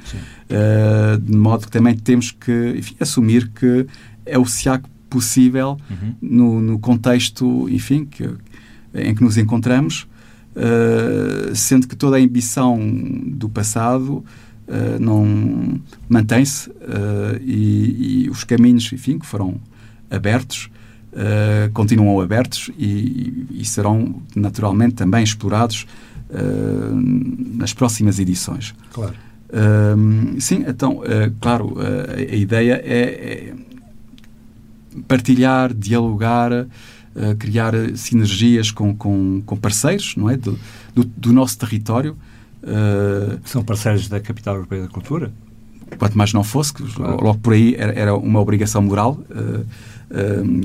Uh, 0.51 1.19
de 1.19 1.37
modo 1.37 1.67
que 1.67 1.71
também 1.71 1.97
temos 1.97 2.31
que 2.31 2.75
enfim, 2.79 2.97
assumir 3.01 3.49
que 3.49 3.87
é 4.27 4.39
o 4.39 4.45
SIAC 4.45 4.85
possível 5.09 5.79
uhum. 5.91 6.15
no, 6.21 6.61
no, 6.61 6.79
contexto, 6.79 7.69
enfim, 7.71 8.05
que, 8.05 8.29
em 8.95 9.15
que 9.15 9.23
nos 9.23 9.39
encontramos, 9.39 10.07
uh, 10.59 11.55
sendo 11.55 11.87
que 11.87 11.97
toda 11.97 12.17
a 12.17 12.21
ambição 12.21 12.79
do 13.27 13.49
passado 13.49 14.25
uh, 14.67 14.99
não 15.01 15.81
mantém-se 16.09 16.69
uh, 16.71 16.75
e, 17.41 18.25
e, 18.25 18.31
os 18.31 18.45
caminhos, 18.45 18.93
enfim, 18.93 19.19
que 19.19 19.27
foram 19.27 19.61
abertos 20.11 20.71
continuam 21.73 22.21
abertos 22.21 22.71
e, 22.79 23.47
e, 23.51 23.65
serão 23.65 24.23
naturalmente 24.37 24.95
também 24.95 25.25
explorados 25.25 25.85
nas 27.57 27.73
próximas 27.73 28.21
edições. 28.21 28.73
Claro. 28.93 29.15
sim, 30.39 30.65
então, 30.69 31.01
claro, 31.41 31.77
a 32.15 32.35
ideia 32.37 32.81
é, 32.85 33.01
é 33.01 33.55
partilhar, 35.09 35.75
dialogar, 35.75 36.69
uh, 37.19 37.37
criar 37.37 37.75
sinergias 37.97 38.71
com, 38.71 38.95
com, 38.95 39.43
com, 39.45 39.57
parceiros 39.57 40.15
não 40.17 40.31
é? 40.31 40.37
do, 40.37 40.59
do, 40.95 41.05
do 41.05 41.33
nosso 41.33 41.59
território. 41.59 42.17
Uh, 42.63 43.39
São 43.45 43.63
parceiros 43.65 44.09
da 44.09 44.21
Capital 44.21 44.57
Europeia 44.57 44.83
da 44.83 44.89
Cultura? 44.89 45.33
Quanto 45.99 46.17
mais 46.19 46.33
não 46.33 46.45
fosse, 46.45 46.73
claro. 46.73 47.25
logo 47.25 47.39
por 47.39 47.55
aí 47.55 47.75
era, 47.77 47.93
era 47.93 48.17
uma 48.17 48.41
obrigação 48.41 48.83
moral 48.83 49.19
uh, 49.31 49.67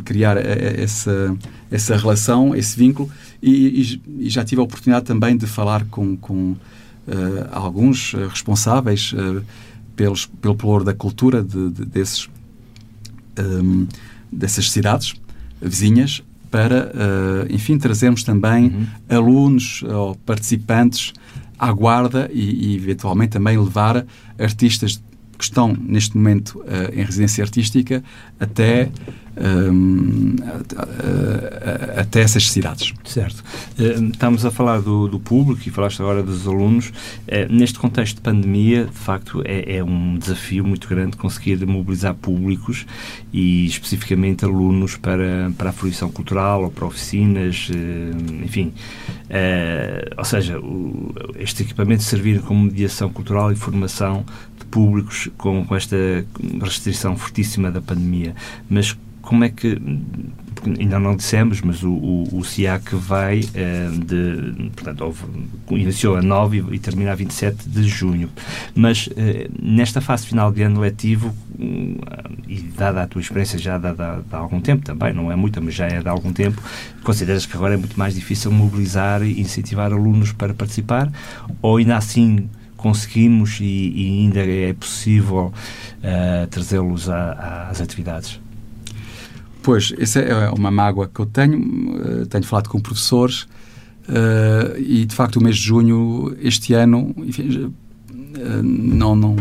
criar 0.04 0.38
essa, 0.38 1.36
essa 1.70 1.98
relação, 1.98 2.56
esse 2.56 2.78
vínculo, 2.78 3.10
e, 3.42 4.00
e, 4.18 4.26
e, 4.26 4.30
já 4.30 4.44
tive 4.46 4.62
a 4.62 4.64
oportunidade 4.64 5.06
também 5.06 5.36
de 5.36 5.46
falar 5.46 5.84
com, 5.86 6.16
com 6.16 6.56
alguns 7.52 8.14
responsáveis 8.14 9.14
pelos, 9.98 10.26
pelo 10.26 10.56
valor 10.56 10.86
da 10.86 10.94
cultura 10.94 11.44
de, 11.44 11.72
de, 11.72 11.84
desses 11.84 12.30
um, 13.38 13.86
dessas 14.32 14.72
cidades 14.72 15.14
vizinhas 15.62 16.24
para, 16.54 16.92
uh, 16.94 17.52
enfim, 17.52 17.80
trazermos 17.80 18.24
também 18.24 18.66
uhum. 18.66 18.86
alunos 19.18 19.82
ou 19.82 20.14
participantes 20.14 21.12
à 21.58 21.72
guarda 21.72 22.30
e, 22.32 22.74
e, 22.74 22.76
eventualmente 22.76 23.32
também 23.32 23.58
levar 23.58 24.06
artistas 24.38 25.02
que 25.44 25.52
estão 25.52 25.76
neste 25.80 26.16
momento 26.16 26.60
uh, 26.60 26.94
em 26.94 27.04
residência 27.04 27.44
artística 27.44 28.04
até 28.40 28.90
um, 29.36 30.36
até 31.98 32.22
essas 32.22 32.50
cidades. 32.50 32.94
Certo. 33.04 33.44
Uh, 33.80 34.10
estamos 34.12 34.46
a 34.46 34.52
falar 34.52 34.80
do, 34.82 35.08
do, 35.08 35.20
público 35.20 35.62
e 35.66 35.72
falaste 35.72 36.02
agora 36.02 36.22
dos 36.22 36.48
alunos. 36.48 36.90
Uh, 36.90 37.52
neste 37.52 37.80
contexto 37.80 38.18
de 38.18 38.22
pandemia, 38.22 38.86
de 38.86 38.98
facto, 38.98 39.42
é, 39.46 39.78
é, 39.78 39.84
um 39.84 40.18
desafio 40.18 40.64
muito 40.64 40.88
grande 40.88 41.18
conseguir 41.18 41.66
mobilizar 41.66 42.14
públicos 42.14 42.86
e 43.32 43.66
especificamente 43.66 44.46
alunos 44.46 44.96
para, 44.98 45.52
para 45.58 45.70
a 45.70 45.74
fruição 45.74 46.12
cultural 46.12 46.64
ou 46.64 46.72
para 46.72 46.86
oficinas, 46.86 47.70
uh, 47.70 48.44
enfim. 48.44 48.74
ou 50.18 50.26
seja, 50.26 50.60
o, 50.60 51.14
este 51.38 51.64
equipamento 51.64 52.04
servir 52.04 52.42
como 52.42 52.64
mediação 52.64 53.10
cultural 53.10 53.52
e 53.52 53.56
formação 53.56 54.26
públicos 54.74 55.30
com, 55.38 55.64
com 55.64 55.76
esta 55.76 55.96
restrição 56.60 57.16
fortíssima 57.16 57.70
da 57.70 57.80
pandemia. 57.80 58.34
Mas 58.68 58.98
como 59.22 59.44
é 59.44 59.50
que 59.50 59.80
ainda 60.80 61.00
não 61.00 61.16
dissemos, 61.16 61.62
mas 61.62 61.84
o, 61.84 61.92
o, 61.92 62.40
o 62.40 62.44
SIAC 62.44 62.96
vai 62.96 63.42
eh, 63.54 63.90
de, 64.06 64.72
portanto, 64.72 65.02
houve, 65.02 65.24
iniciou 65.70 66.16
a 66.16 66.22
9 66.22 66.58
e, 66.72 66.76
e 66.76 66.80
termina 66.80 67.12
a 67.12 67.16
27 67.16 67.70
de 67.70 67.88
junho. 67.88 68.30
Mas 68.74 69.08
eh, 69.16 69.48
nesta 69.62 70.02
fase 70.02 70.26
final 70.26 70.52
de 70.52 70.64
ano 70.64 70.80
letivo, 70.80 71.34
hum, 71.60 71.98
e 72.48 72.62
dada 72.62 73.04
a 73.04 73.08
tua 73.08 73.22
experiência 73.22 73.60
já 73.60 73.76
há 73.76 74.38
algum 74.38 74.60
tempo 74.60 74.84
também, 74.84 75.14
não 75.14 75.32
é 75.32 75.36
muita, 75.36 75.62
mas 75.62 75.76
já 75.76 75.86
é 75.86 76.02
de 76.02 76.10
algum 76.10 76.34
tempo, 76.34 76.62
consideras 77.04 77.46
que 77.46 77.56
agora 77.56 77.76
é 77.76 77.78
muito 77.78 77.98
mais 77.98 78.16
difícil 78.16 78.52
mobilizar 78.52 79.22
e 79.22 79.40
incentivar 79.40 79.94
alunos 79.94 80.32
para 80.32 80.54
participar? 80.54 81.12
Ou 81.62 81.78
ainda 81.78 81.96
assim 81.96 82.50
conseguimos 82.84 83.60
e, 83.62 83.64
e 83.64 84.20
ainda 84.20 84.42
é 84.42 84.74
possível 84.74 85.54
uh, 85.54 86.48
trazê-los 86.48 87.08
às 87.10 87.80
atividades? 87.80 88.42
Pois, 89.64 89.94
essa 89.98 90.20
é 90.20 90.50
uma 90.50 90.70
mágoa 90.70 91.08
que 91.08 91.22
eu 91.22 91.26
tenho. 91.26 91.58
Uh, 91.58 92.26
tenho 92.26 92.44
falado 92.44 92.68
com 92.68 92.82
professores 92.82 93.44
uh, 94.10 94.78
e, 94.78 95.06
de 95.06 95.16
facto, 95.16 95.38
o 95.38 95.44
mês 95.44 95.56
de 95.56 95.64
junho, 95.64 96.36
este 96.42 96.74
ano, 96.74 97.16
enfim, 97.20 97.74
não, 98.62 99.16
não, 99.16 99.38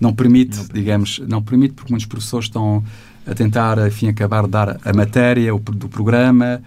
não 0.00 0.14
permite, 0.14 0.56
não 0.56 0.66
digamos, 0.72 1.18
não 1.28 1.42
permite, 1.42 1.74
porque 1.74 1.92
muitos 1.92 2.06
professores 2.06 2.46
estão 2.46 2.82
a 3.26 3.34
tentar, 3.34 3.86
enfim, 3.86 4.08
acabar 4.08 4.44
de 4.44 4.48
dar 4.48 4.80
a 4.82 4.92
matéria 4.94 5.54
o, 5.54 5.58
do 5.58 5.88
programa, 5.88 6.62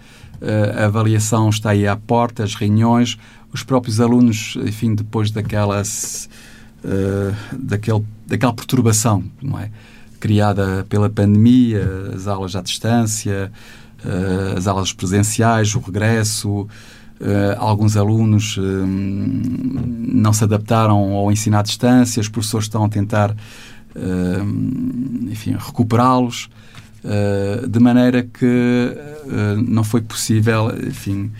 a 0.78 0.84
avaliação 0.84 1.48
está 1.48 1.70
aí 1.70 1.86
à 1.86 1.96
porta, 1.96 2.44
as 2.44 2.54
reuniões, 2.54 3.18
os 3.52 3.62
próprios 3.62 4.00
alunos, 4.00 4.56
enfim, 4.64 4.94
depois 4.94 5.30
daquelas, 5.30 6.28
uh, 6.84 7.34
daquele, 7.56 8.04
daquela 8.26 8.52
perturbação, 8.52 9.24
não 9.42 9.58
é? 9.58 9.70
Criada 10.18 10.86
pela 10.88 11.08
pandemia, 11.08 12.12
as 12.14 12.26
aulas 12.26 12.54
à 12.54 12.62
distância, 12.62 13.50
uh, 14.04 14.58
as 14.58 14.66
aulas 14.66 14.92
presenciais, 14.92 15.74
o 15.74 15.80
regresso, 15.80 16.68
Uh, 17.20 17.52
alguns 17.58 17.98
alunos 17.98 18.58
não 18.58 20.32
se 20.32 20.42
adaptaram 20.42 21.12
ao 21.12 21.30
ensino 21.30 21.58
à 21.58 21.60
distância, 21.60 22.18
os 22.18 22.30
professores 22.30 22.64
estão 22.64 22.82
a 22.82 22.88
tentar, 22.88 23.32
uh, 23.32 25.28
enfim, 25.30 25.54
recuperá-los, 25.58 26.48
de 27.68 27.78
maneira 27.78 28.22
que 28.22 28.96
não 29.66 29.84
foi 29.84 30.00
possível, 30.00 30.72
enfim, 30.86 31.30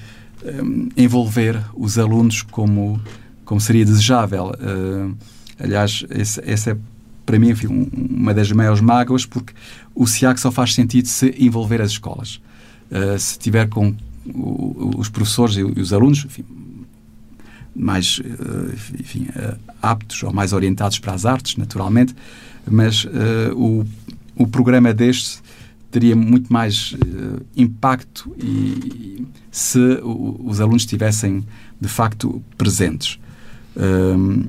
um, 0.45 0.89
envolver 0.97 1.61
os 1.75 1.99
alunos 1.99 2.43
como, 2.43 3.01
como 3.45 3.61
seria 3.61 3.85
desejável. 3.85 4.53
Uh, 4.61 5.17
aliás, 5.59 6.05
essa 6.11 6.71
é 6.71 6.77
para 7.25 7.39
mim 7.39 7.51
enfim, 7.51 7.89
uma 7.93 8.35
das 8.35 8.51
maiores 8.51 8.81
mágoas, 8.81 9.25
porque 9.25 9.53
o 9.95 10.07
SIAC 10.07 10.41
só 10.41 10.51
faz 10.51 10.75
sentido 10.75 11.07
se 11.07 11.35
envolver 11.39 11.81
as 11.81 11.93
escolas. 11.93 12.41
Uh, 12.91 13.19
se 13.19 13.39
tiver 13.39 13.69
com 13.69 13.95
os 14.35 15.09
professores 15.09 15.57
e, 15.57 15.63
os 15.63 15.93
alunos 15.93 16.25
enfim, 16.25 16.45
mais 17.75 18.19
uh, 18.19 18.75
enfim, 18.99 19.29
aptos 19.81 20.23
ou 20.23 20.33
mais 20.33 20.53
orientados 20.53 20.99
para 20.99 21.15
as 21.15 21.25
artes, 21.25 21.57
naturalmente, 21.57 22.15
mas 22.69 23.07
o, 23.57 23.85
o 24.37 24.47
programa 24.47 24.93
deste 24.93 25.41
teria 25.91 26.15
muito 26.15 26.53
mais 26.53 26.93
uh, 26.93 27.45
impacto 27.57 28.35
e, 28.39 29.27
se 29.51 29.79
o, 30.03 30.41
os 30.45 30.61
alunos 30.61 30.83
estivessem 30.83 31.45
de 31.81 31.89
facto 31.89 32.43
presentes. 32.57 33.19
Um, 33.77 34.45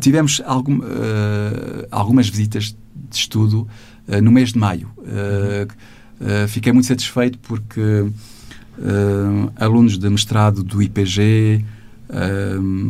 tivemos 0.00 0.42
algum, 0.44 0.78
uh, 0.78 1.86
algumas 1.90 2.28
visitas 2.28 2.76
de 3.10 3.16
estudo 3.16 3.68
uh, 4.08 4.20
no 4.20 4.30
mês 4.32 4.52
de 4.52 4.58
maio. 4.58 4.90
fiquei 6.48 6.72
muito 6.72 6.86
satisfeito 6.86 7.38
porque 7.40 8.06
alunos 9.56 9.98
de 9.98 10.08
mestrado 10.10 10.62
do 10.62 10.82
IPG, 10.82 11.64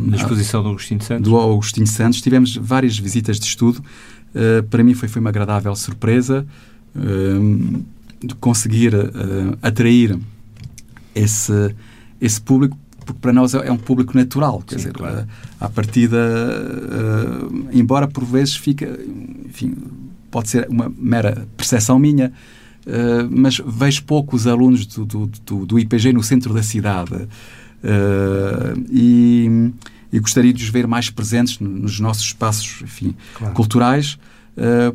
na 0.07 0.15
exposição 0.15 0.63
do 0.63 0.69
Agostinho 0.69 1.01
Santos. 1.01 1.23
Do 1.23 1.37
Agostinho 1.37 1.87
Santos. 1.87 2.21
Tivemos 2.21 2.55
várias 2.55 2.97
visitas 2.97 3.39
de 3.39 3.45
estudo. 3.45 3.83
Uh, 4.35 4.63
para 4.63 4.83
mim 4.83 4.93
foi, 4.93 5.07
foi 5.07 5.19
uma 5.19 5.29
agradável 5.29 5.75
surpresa 5.75 6.45
de 8.21 8.35
conseguir 8.35 8.93
uh, 8.95 9.57
atrair 9.61 10.17
esse, 11.13 11.75
esse 12.19 12.41
público, 12.41 12.77
porque 13.05 13.19
para 13.21 13.33
nós 13.33 13.53
é, 13.53 13.67
é 13.67 13.71
um 13.71 13.77
público 13.77 14.15
natural. 14.15 14.61
Quer 14.65 14.75
Sim, 14.75 14.77
dizer, 14.77 14.93
claro. 14.93 15.21
uh, 15.21 15.27
à 15.59 15.69
partida, 15.69 16.17
uh, 16.17 17.69
embora 17.71 18.07
por 18.07 18.23
vezes 18.23 18.55
fica, 18.55 18.99
enfim, 19.45 19.75
pode 20.29 20.49
ser 20.49 20.67
uma 20.69 20.91
mera 20.97 21.47
percepção 21.55 21.99
minha, 21.99 22.31
uh, 22.85 23.29
mas 23.29 23.61
vejo 23.65 24.03
poucos 24.03 24.47
alunos 24.47 24.85
do, 24.85 25.05
do, 25.05 25.27
do, 25.45 25.65
do, 25.65 25.79
IPG 25.79 26.13
no 26.13 26.23
centro 26.23 26.53
da 26.53 26.63
cidade. 26.63 27.27
e, 28.89 29.71
e 30.11 30.19
gostaria 30.19 30.51
de 30.51 30.63
os 30.63 30.69
ver 30.69 30.87
mais 30.87 31.09
presentes 31.09 31.59
nos 31.59 31.99
nossos 31.99 32.25
espaços 32.25 32.81
enfim, 32.81 33.15
claro. 33.35 33.53
culturais 33.53 34.17
eh, 34.17 34.36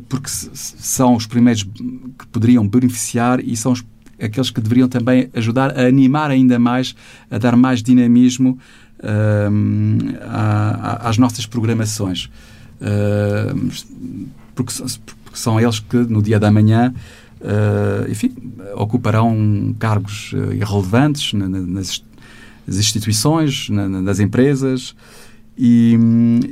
porque 0.09 0.29
são 0.29 1.15
os 1.15 1.25
primeiros 1.25 1.63
que 1.63 2.27
poderiam 2.31 2.67
beneficiar 2.67 3.39
e 3.39 3.55
são 3.55 3.71
os, 3.71 3.83
aqueles 4.21 4.49
que 4.49 4.61
deveriam 4.61 4.87
também 4.87 5.29
ajudar 5.33 5.77
a 5.77 5.87
animar 5.87 6.31
ainda 6.31 6.59
mais, 6.59 6.95
a 7.29 7.37
dar 7.37 7.55
mais 7.55 7.81
dinamismo 7.81 8.57
uh, 8.99 10.19
às 10.99 11.17
nossas 11.17 11.45
programações. 11.45 12.29
Uh, 12.81 13.71
porque, 14.55 14.73
porque, 15.05 15.37
são 15.37 15.59
eles 15.59 15.79
que 15.79 15.97
no 15.97 16.21
dia 16.21 16.39
da 16.39 16.51
manhã 16.51 16.93
Uh, 17.43 18.09
enfim, 18.09 18.33
ocuparão 18.73 19.75
cargos 19.77 20.31
uh, 20.31 20.53
irrelevantes 20.53 21.33
na, 21.33 21.49
na, 21.49 21.59
nas, 21.59 22.01
instituições, 22.69 23.67
na, 23.69 23.89
nas 23.89 24.21
empresas 24.21 24.95
e, 25.57 25.99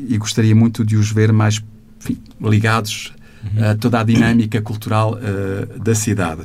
e, 0.10 0.18
gostaria 0.18 0.54
muito 0.54 0.84
de 0.84 0.98
os 0.98 1.10
ver 1.10 1.32
mais 1.32 1.64
enfim, 2.02 2.18
ligados 2.42 3.14
a 3.60 3.76
toda 3.76 4.00
a 4.00 4.04
dinâmica 4.04 4.62
cultural 4.62 5.18
uh, 5.18 5.80
da 5.80 5.96
cidade. 5.96 6.42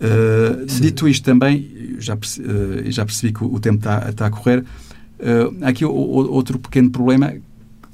Uh, 0.00 0.64
dito 0.80 1.08
isto 1.08 1.24
também, 1.24 1.96
já, 1.98 2.16
percebi, 2.16 2.48
uh, 2.48 2.90
já 2.90 3.04
percebi 3.04 3.32
que 3.32 3.44
o 3.44 3.58
tempo 3.58 3.78
está, 3.78 4.08
está 4.08 4.26
a 4.26 4.30
correr, 4.30 4.64
aqui 5.62 5.84
o, 5.84 5.90
o, 5.90 6.32
outro 6.32 6.58
pequeno 6.58 6.90
problema 6.90 7.34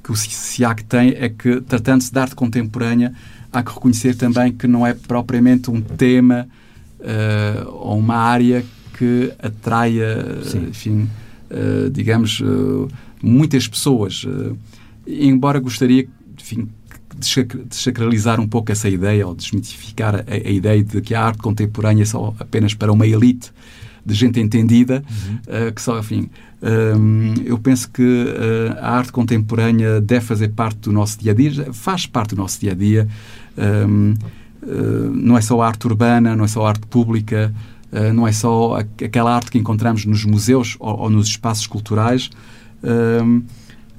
que 0.02 0.12
o 0.12 0.16
SIAC 0.16 0.84
tem 0.84 1.14
é 1.16 1.30
que, 1.30 1.62
tratando-se 1.62 2.12
de 2.12 2.18
arte 2.18 2.34
contemporânea, 2.34 3.14
há 3.50 3.62
que 3.62 3.72
reconhecer 3.72 4.14
também 4.14 4.52
que 4.52 4.66
não 4.66 4.86
é 4.86 4.92
propriamente 4.92 5.70
um 5.70 5.80
tema 5.80 6.46
ou 7.66 7.98
uma 7.98 8.16
área 8.16 8.62
que 8.98 9.32
atraia, 9.38 10.42
Sim. 10.44 10.66
enfim, 10.68 11.10
digamos, 11.90 12.42
muitas 13.22 13.66
pessoas. 13.66 14.26
embora 15.06 15.58
gostaria 15.58 16.06
enfim, 16.44 16.68
desacralizar 17.16 18.38
um 18.38 18.46
pouco 18.46 18.70
essa 18.70 18.88
ideia 18.88 19.26
ou 19.26 19.34
desmitificar 19.34 20.16
a, 20.16 20.24
a, 20.28 20.50
ideia 20.50 20.84
de 20.84 21.00
que 21.00 21.14
a 21.14 21.22
arte 21.22 21.38
contemporânea 21.38 22.02
é 22.02 22.06
só 22.06 22.34
apenas 22.38 22.74
para 22.74 22.92
uma 22.92 23.06
elite 23.06 23.50
de 24.04 24.14
gente 24.14 24.38
entendida, 24.38 25.02
uhum. 25.08 25.68
uh, 25.68 25.72
que 25.72 25.80
só, 25.80 25.98
enfim, 25.98 26.28
um, 26.62 27.32
eu 27.46 27.58
penso 27.58 27.90
que 27.90 28.02
uh, 28.02 28.78
a 28.78 28.98
arte 28.98 29.10
contemporânea 29.10 29.98
deve 29.98 30.26
fazer 30.26 30.48
parte 30.48 30.80
do 30.80 30.92
nosso 30.92 31.18
dia 31.18 31.32
a 31.32 31.34
dia, 31.34 31.72
faz 31.72 32.04
parte 32.04 32.34
do 32.34 32.36
nosso 32.36 32.60
dia 32.60 32.72
a 32.72 32.74
dia. 32.74 33.08
Um, 33.56 34.14
uh, 34.62 35.10
não 35.14 35.38
é 35.38 35.40
só 35.40 35.58
a 35.62 35.66
arte 35.66 35.86
urbana, 35.86 36.36
não 36.36 36.44
é 36.44 36.48
só 36.48 36.66
a 36.66 36.68
arte 36.68 36.86
pública, 36.86 37.54
não 38.12 38.26
é 38.26 38.32
só 38.32 38.76
aquela 38.76 39.32
arte 39.32 39.52
que 39.52 39.56
encontramos 39.56 40.04
nos 40.04 40.24
museus 40.24 40.74
ou, 40.80 41.02
ou 41.02 41.08
nos 41.08 41.28
espaços 41.28 41.64
culturais. 41.68 42.28
Um, 42.82 43.40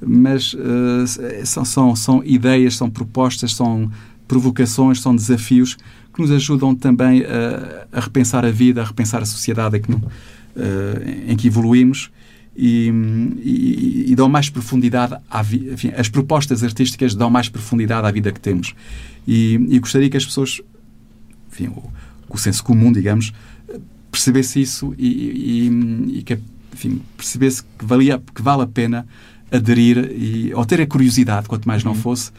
mas 0.00 0.54
uh, 0.54 1.06
são, 1.44 1.64
são, 1.64 1.96
são 1.96 2.22
ideias, 2.24 2.76
são 2.76 2.90
propostas, 2.90 3.54
são 3.54 3.90
provocações, 4.28 5.00
são 5.00 5.14
desafios 5.14 5.76
que 6.12 6.20
nos 6.20 6.30
ajudam 6.30 6.74
também 6.74 7.24
a, 7.24 7.86
a 7.92 8.00
repensar 8.00 8.44
a 8.44 8.50
vida, 8.50 8.82
a 8.82 8.84
repensar 8.84 9.22
a 9.22 9.26
sociedade 9.26 9.78
em 9.78 9.80
que, 9.80 9.92
uh, 9.92 10.02
em 11.28 11.36
que 11.36 11.46
evoluímos 11.46 12.10
e, 12.56 12.90
e, 13.42 14.04
e, 14.12 14.14
dão 14.14 14.28
mais 14.28 14.48
profundidade 14.48 15.16
à 15.30 15.42
vida. 15.42 15.76
As 15.96 16.08
propostas 16.08 16.64
artísticas 16.64 17.14
dão 17.14 17.28
mais 17.28 17.48
profundidade 17.48 18.06
à 18.06 18.10
vida 18.10 18.32
que 18.32 18.40
temos. 18.40 18.74
E, 19.28 19.54
e 19.68 19.78
gostaria 19.78 20.08
que 20.08 20.16
as 20.16 20.24
pessoas, 20.24 20.60
enfim, 21.52 21.68
o, 21.68 21.90
o 22.30 22.38
senso 22.38 22.64
comum, 22.64 22.90
digamos, 22.90 23.32
percebesse 24.10 24.60
isso 24.60 24.94
e, 24.96 25.68
e 26.18 26.22
que 26.22 26.38
enfim, 26.72 27.00
percebesse 27.16 27.62
que, 27.78 27.84
valia, 27.84 28.22
que 28.34 28.42
vale 28.42 28.62
a 28.62 28.66
pena 28.66 29.06
aderir 29.50 30.12
e, 30.12 30.52
ou 30.54 30.64
ter 30.64 30.80
a 30.80 30.86
curiosidade, 30.86 31.48
quanto 31.48 31.66
mais 31.66 31.84
não 31.84 31.92
uhum. 31.92 31.98
fosse, 31.98 32.32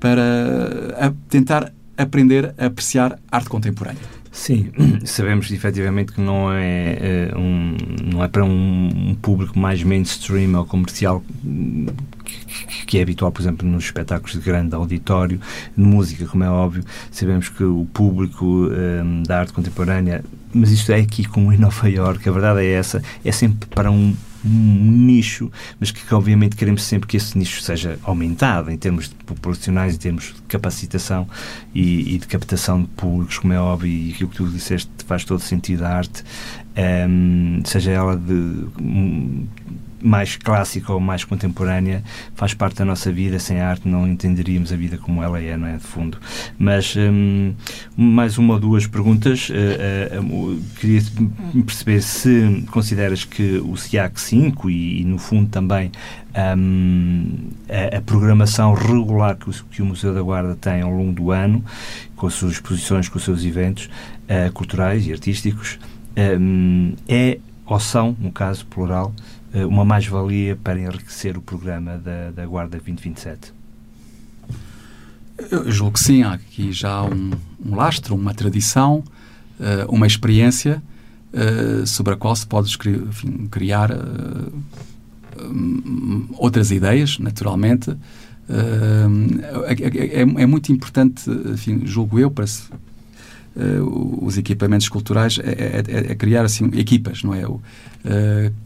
para 0.00 1.12
tentar 1.28 1.72
aprender 1.96 2.54
a 2.56 2.66
apreciar 2.66 3.18
arte 3.30 3.48
contemporânea. 3.48 4.18
Sim, 4.30 4.70
sabemos 5.04 5.50
efetivamente 5.50 6.12
que 6.12 6.20
não 6.20 6.52
é, 6.52 7.30
é 7.30 7.36
um, 7.36 7.76
não 8.12 8.22
é 8.22 8.28
para 8.28 8.44
um, 8.44 9.10
um, 9.10 9.14
público 9.16 9.58
mais 9.58 9.82
mainstream 9.82 10.54
ou 10.56 10.64
comercial 10.64 11.24
que, 12.24 12.86
que 12.86 12.98
é 12.98 13.02
habitual, 13.02 13.32
por 13.32 13.42
exemplo, 13.42 13.68
nos 13.68 13.84
espetáculos 13.84 14.34
de 14.34 14.40
grande 14.40 14.74
auditório, 14.76 15.40
de 15.76 15.82
música, 15.82 16.24
como 16.26 16.44
é 16.44 16.50
óbvio. 16.50 16.84
Sabemos 17.10 17.48
que 17.48 17.64
o 17.64 17.86
público 17.92 18.44
um, 18.44 19.24
da 19.24 19.40
arte 19.40 19.52
contemporânea, 19.52 20.24
mas 20.54 20.70
isto 20.70 20.92
é 20.92 21.00
aqui 21.00 21.24
como 21.24 21.52
em 21.52 21.58
Nova 21.58 21.88
Iorque, 21.90 22.28
a 22.28 22.32
verdade 22.32 22.60
é 22.60 22.72
essa, 22.72 23.02
é 23.24 23.32
sempre 23.32 23.68
para 23.68 23.90
um 23.90 24.14
um 24.48 24.90
nicho, 25.06 25.50
mas 25.78 25.90
que 25.90 26.14
obviamente 26.14 26.56
queremos 26.56 26.82
sempre 26.82 27.06
que 27.06 27.16
esse 27.16 27.36
nicho 27.36 27.60
seja 27.60 27.98
aumentado 28.02 28.70
em 28.70 28.76
termos 28.76 29.08
populacionais, 29.08 29.94
em 29.94 29.98
termos 29.98 30.34
de 30.34 30.42
capacitação 30.48 31.28
e, 31.74 32.14
e 32.14 32.18
de 32.18 32.26
captação 32.26 32.82
de 32.82 32.88
públicos, 32.88 33.38
como 33.38 33.52
é 33.52 33.60
óbvio, 33.60 33.90
e 33.90 34.12
aquilo 34.12 34.30
que 34.30 34.36
tu 34.36 34.48
disseste 34.48 34.90
faz 35.06 35.24
todo 35.24 35.40
sentido 35.40 35.84
a 35.84 35.88
arte, 35.88 36.24
um, 37.08 37.62
seja 37.64 37.90
ela 37.90 38.16
de 38.16 38.32
um, 38.80 39.46
mais 40.00 40.36
clássica 40.36 40.92
ou 40.92 41.00
mais 41.00 41.24
contemporânea 41.24 42.02
faz 42.34 42.54
parte 42.54 42.76
da 42.76 42.84
nossa 42.84 43.10
vida. 43.10 43.38
Sem 43.38 43.60
arte 43.60 43.88
não 43.88 44.06
entenderíamos 44.06 44.72
a 44.72 44.76
vida 44.76 44.98
como 44.98 45.22
ela 45.22 45.40
é, 45.40 45.56
não 45.56 45.66
é? 45.66 45.76
De 45.76 45.84
fundo. 45.84 46.18
Mas 46.58 46.94
um, 46.96 47.54
mais 47.96 48.38
uma 48.38 48.54
ou 48.54 48.60
duas 48.60 48.86
perguntas. 48.86 49.48
Uh, 49.50 50.22
uh, 50.22 50.60
queria 50.80 51.00
perceber 51.64 52.02
se 52.02 52.64
consideras 52.70 53.24
que 53.24 53.58
o 53.58 53.76
SIAC 53.76 54.20
5 54.20 54.70
e, 54.70 55.02
e 55.02 55.04
no 55.04 55.18
fundo 55.18 55.48
também 55.48 55.90
um, 56.56 57.50
a, 57.68 57.96
a, 57.96 58.00
programação 58.00 58.74
regular 58.74 59.36
que 59.36 59.50
o, 59.50 59.52
que 59.70 59.82
o, 59.82 59.86
Museu 59.86 60.14
da 60.14 60.22
Guarda 60.22 60.54
tem 60.54 60.82
ao 60.82 60.90
longo 60.90 61.12
do 61.12 61.30
ano, 61.30 61.64
com 62.14 62.26
as 62.26 62.34
suas 62.34 62.52
exposições, 62.52 63.08
com 63.08 63.18
os 63.18 63.24
seus 63.24 63.44
eventos 63.44 63.86
uh, 63.86 64.52
culturais 64.52 65.06
e 65.06 65.12
artísticos, 65.12 65.78
um, 66.16 66.94
é 67.08 67.38
ou 67.68 67.78
são, 67.78 68.16
no 68.18 68.32
caso 68.32 68.64
plural, 68.66 69.12
eh, 69.14 69.37
uma 69.68 69.84
mais-valia 69.84 70.56
para 70.56 70.78
enriquecer 70.78 71.36
o 71.36 71.40
programa 71.40 71.98
da, 71.98 72.30
da 72.30 72.46
Guarda 72.46 72.72
2027? 72.72 73.52
Eu 75.50 75.70
julgo 75.70 75.92
que 75.92 76.00
sim, 76.00 76.22
há 76.22 76.32
aqui 76.32 76.72
já 76.72 77.02
um, 77.04 77.30
um 77.64 77.76
lastro, 77.76 78.14
uma 78.14 78.34
tradição, 78.34 79.04
uh, 79.60 79.88
uma 79.88 80.06
experiência 80.06 80.82
uh, 81.32 81.86
sobre 81.86 82.14
a 82.14 82.16
qual 82.16 82.34
se 82.34 82.46
pode 82.46 82.76
enfim, 83.08 83.46
criar 83.48 83.90
uh, 83.92 84.52
outras 86.36 86.72
ideias, 86.72 87.18
naturalmente. 87.18 87.96
É, 88.50 89.74
é, 89.74 90.20
é, 90.22 90.46
muito 90.46 90.72
importante, 90.72 91.30
enfim, 91.52 91.82
julgo 91.84 92.18
eu, 92.18 92.30
para 92.30 92.46
se, 92.46 92.62
uh, 93.58 94.24
os 94.24 94.38
equipamentos 94.38 94.88
culturais 94.88 95.38
é, 95.42 95.82
é, 95.86 96.12
é, 96.12 96.14
criar 96.14 96.44
assim 96.44 96.66
equipas, 96.74 97.22
não 97.22 97.34
é? 97.34 97.46
Uh, 97.46 97.58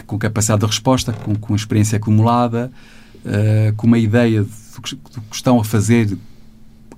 com 0.06 0.18
capacidade 0.18 0.60
de 0.60 0.66
resposta, 0.66 1.12
com, 1.12 1.34
com 1.34 1.56
experiência 1.56 1.96
acumulada, 1.96 2.70
uh, 3.24 3.74
com 3.76 3.86
uma 3.86 3.98
ideia 3.98 4.42
do 4.42 4.82
que, 4.82 4.94
do 4.94 5.20
que, 5.22 5.34
estão 5.34 5.58
a 5.58 5.64
fazer, 5.64 6.16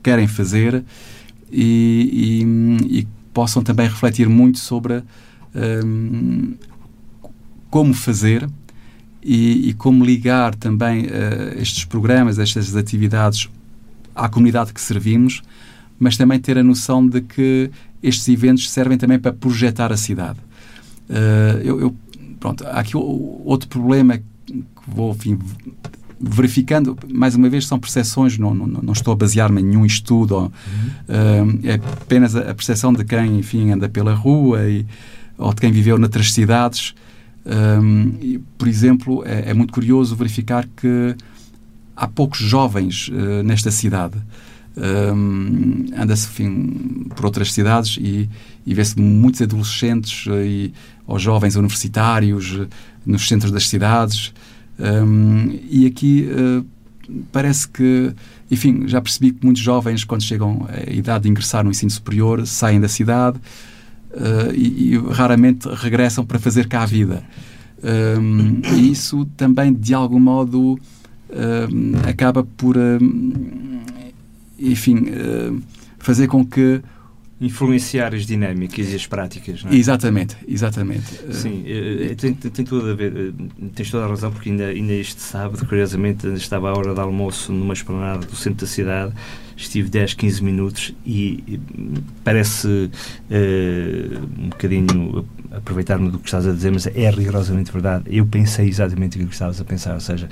querem 0.03 0.27
fazer 0.27 0.83
e, 1.51 2.43
e, 2.91 2.99
e 2.99 3.09
possam 3.33 3.63
também 3.63 3.87
refletir 3.87 4.29
muito 4.29 4.59
sobre 4.59 5.03
um, 5.85 6.55
como 7.71 7.95
fazer 7.95 8.49
e, 9.23 9.71
e, 9.71 9.75
como 9.75 10.05
ligar 10.05 10.55
também 10.55 11.07
estes 11.57 11.85
programas, 11.85 12.39
estas 12.39 12.77
atividades 12.77 13.49
à 14.15 14.29
comunidade 14.29 14.73
que 14.73 14.81
servimos 14.81 15.43
mas 15.99 16.17
também 16.17 16.39
ter 16.39 16.59
a 16.59 16.63
noção 16.63 17.07
de 17.07 17.21
que 17.21 17.71
estes 18.03 18.29
eventos 18.29 18.71
servem 18.71 18.99
também 18.99 19.19
para 19.19 19.33
projetar 19.33 19.93
a 19.93 19.97
cidade. 19.97 20.39
Uh, 21.09 21.59
eu, 21.63 21.81
eu, 21.81 21.97
pronto, 22.39 22.65
há 22.67 22.81
aqui 22.81 22.97
outro 22.97 23.69
problema 23.69 24.19
que 24.19 24.25
vou 24.87 25.13
enfim, 25.13 25.39
verificando, 26.21 26.97
mais 27.13 27.35
uma 27.35 27.49
vez, 27.49 27.67
são 27.67 27.79
percepções, 27.79 28.39
não, 28.39 28.55
não, 28.55 28.67
não 28.67 28.93
estou 28.93 29.13
a 29.13 29.17
basear-me 29.17 29.61
em 29.61 29.65
nenhum 29.65 29.85
estudo, 29.87 30.37
uhum. 30.37 30.51
uh, 30.51 31.61
é 31.65 31.75
apenas 31.75 32.35
a, 32.37 32.55
percepção 32.55 32.93
de 32.93 33.05
quem, 33.05 33.39
enfim, 33.39 33.71
anda 33.71 33.89
pela 33.89 34.15
rua 34.15 34.69
e, 34.69 34.87
ou 35.37 35.53
de 35.53 35.61
quem 35.61 35.73
viveu 35.73 35.99
noutras 35.99 36.33
cidades. 36.33 36.95
Um, 37.47 38.15
e, 38.23 38.41
por 38.57 38.67
exemplo, 38.67 39.23
é, 39.27 39.51
é, 39.51 39.55
muito 39.55 39.73
curioso 39.73 40.17
verificar 40.17 40.67
que 40.77 41.15
há 41.95 42.09
poucos 42.09 42.39
jovens 42.39 43.09
uh, 43.09 43.43
nesta 43.43 43.71
cidade 43.71 44.17
um, 44.77 45.87
anda-se 45.97 46.29
por 47.15 47.27
outras 47.27 47.53
cidades 47.53 47.97
e, 48.01 48.29
e 48.67 48.75
vê-se 48.75 48.99
muitos 48.99 49.41
adolescentes 49.41 50.27
uh, 50.27 50.43
e, 50.43 50.73
ou 51.07 51.19
jovens 51.19 51.55
universitários 51.55 52.53
uh, 52.53 52.69
nos 53.07 53.29
centros 53.29 53.53
das 53.53 53.69
cidades. 53.69 54.33
Um, 54.79 55.57
e 55.71 55.87
aqui 55.87 56.29
uh, 56.29 56.67
parece 57.31 57.69
que, 57.69 58.13
enfim, 58.51 58.89
já 58.89 59.01
percebi 59.01 59.31
que 59.31 59.45
muitos 59.45 59.63
jovens, 59.63 60.03
quando 60.03 60.23
chegam 60.23 60.67
à 60.69 60.91
idade 60.91 61.25
de 61.25 61.31
ingressar 61.31 61.63
no 61.63 61.71
ensino 61.71 61.91
superior, 61.91 62.45
saem 62.47 62.81
da 62.81 62.89
cidade 62.89 63.39
e, 64.55 64.95
e, 64.95 64.99
raramente 65.11 65.69
regressam 65.69 66.25
para 66.25 66.39
fazer 66.39 66.69
cá 66.69 66.83
a 66.83 66.87
vida. 66.87 67.23
Um, 67.83 68.63
e 68.77 68.93
isso 68.93 69.27
também, 69.37 69.73
de 69.75 69.93
algum 69.93 70.21
modo, 70.21 70.79
acaba 72.09 72.45
por 72.45 72.77
enfim, 74.73 75.05
uh, 75.09 75.63
fazer 75.99 76.27
com 76.27 76.45
que 76.45 76.83
influenciar 77.41 78.15
as 78.15 78.25
dinâmicas 78.25 78.93
e 78.93 78.97
as 78.97 79.07
práticas, 79.07 79.63
não 79.65 79.71
é? 79.71 79.75
Exatamente, 79.75 80.37
exatamente. 80.47 81.07
Sim, 81.33 81.65
eh, 81.67 82.15
tem, 82.15 82.33
tem 82.33 82.65
tudo 82.65 82.91
a 82.91 82.95
ver, 82.95 83.13
eh, 83.15 83.69
tens 83.75 83.91
toda 83.91 84.05
a 84.05 84.09
razão, 84.09 84.31
porque 84.31 84.51
ainda, 84.51 84.69
ainda 84.69 84.93
este 84.93 85.21
sábado, 85.21 85.67
curiosamente, 85.67 86.27
estava 86.29 86.71
à 86.71 86.73
hora 86.73 86.95
de 86.95 87.01
almoço 87.01 87.53
numa 87.53 87.75
esplanada 87.75 88.25
do 88.25 88.37
centro 88.37 88.65
da 88.65 88.67
cidade 88.67 89.13
estive 89.57 89.89
10, 89.89 90.15
15 90.15 90.43
minutos 90.43 90.95
e 91.07 91.61
parece 92.23 92.67
uh, 92.69 94.29
um 94.39 94.49
bocadinho 94.49 95.25
aproveitar-me 95.51 96.11
do 96.11 96.19
que 96.19 96.27
estás 96.27 96.47
a 96.47 96.53
dizer, 96.53 96.73
mas 96.73 96.87
é 96.87 97.11
rigorosamente 97.11 97.71
verdade. 97.71 98.05
Eu 98.07 98.27
pensei 98.27 98.69
exatamente 98.69 99.19
o 99.19 99.27
que 99.27 99.33
estavas 99.33 99.61
a 99.61 99.65
pensar, 99.65 99.95
ou 99.95 100.01
seja, 100.01 100.29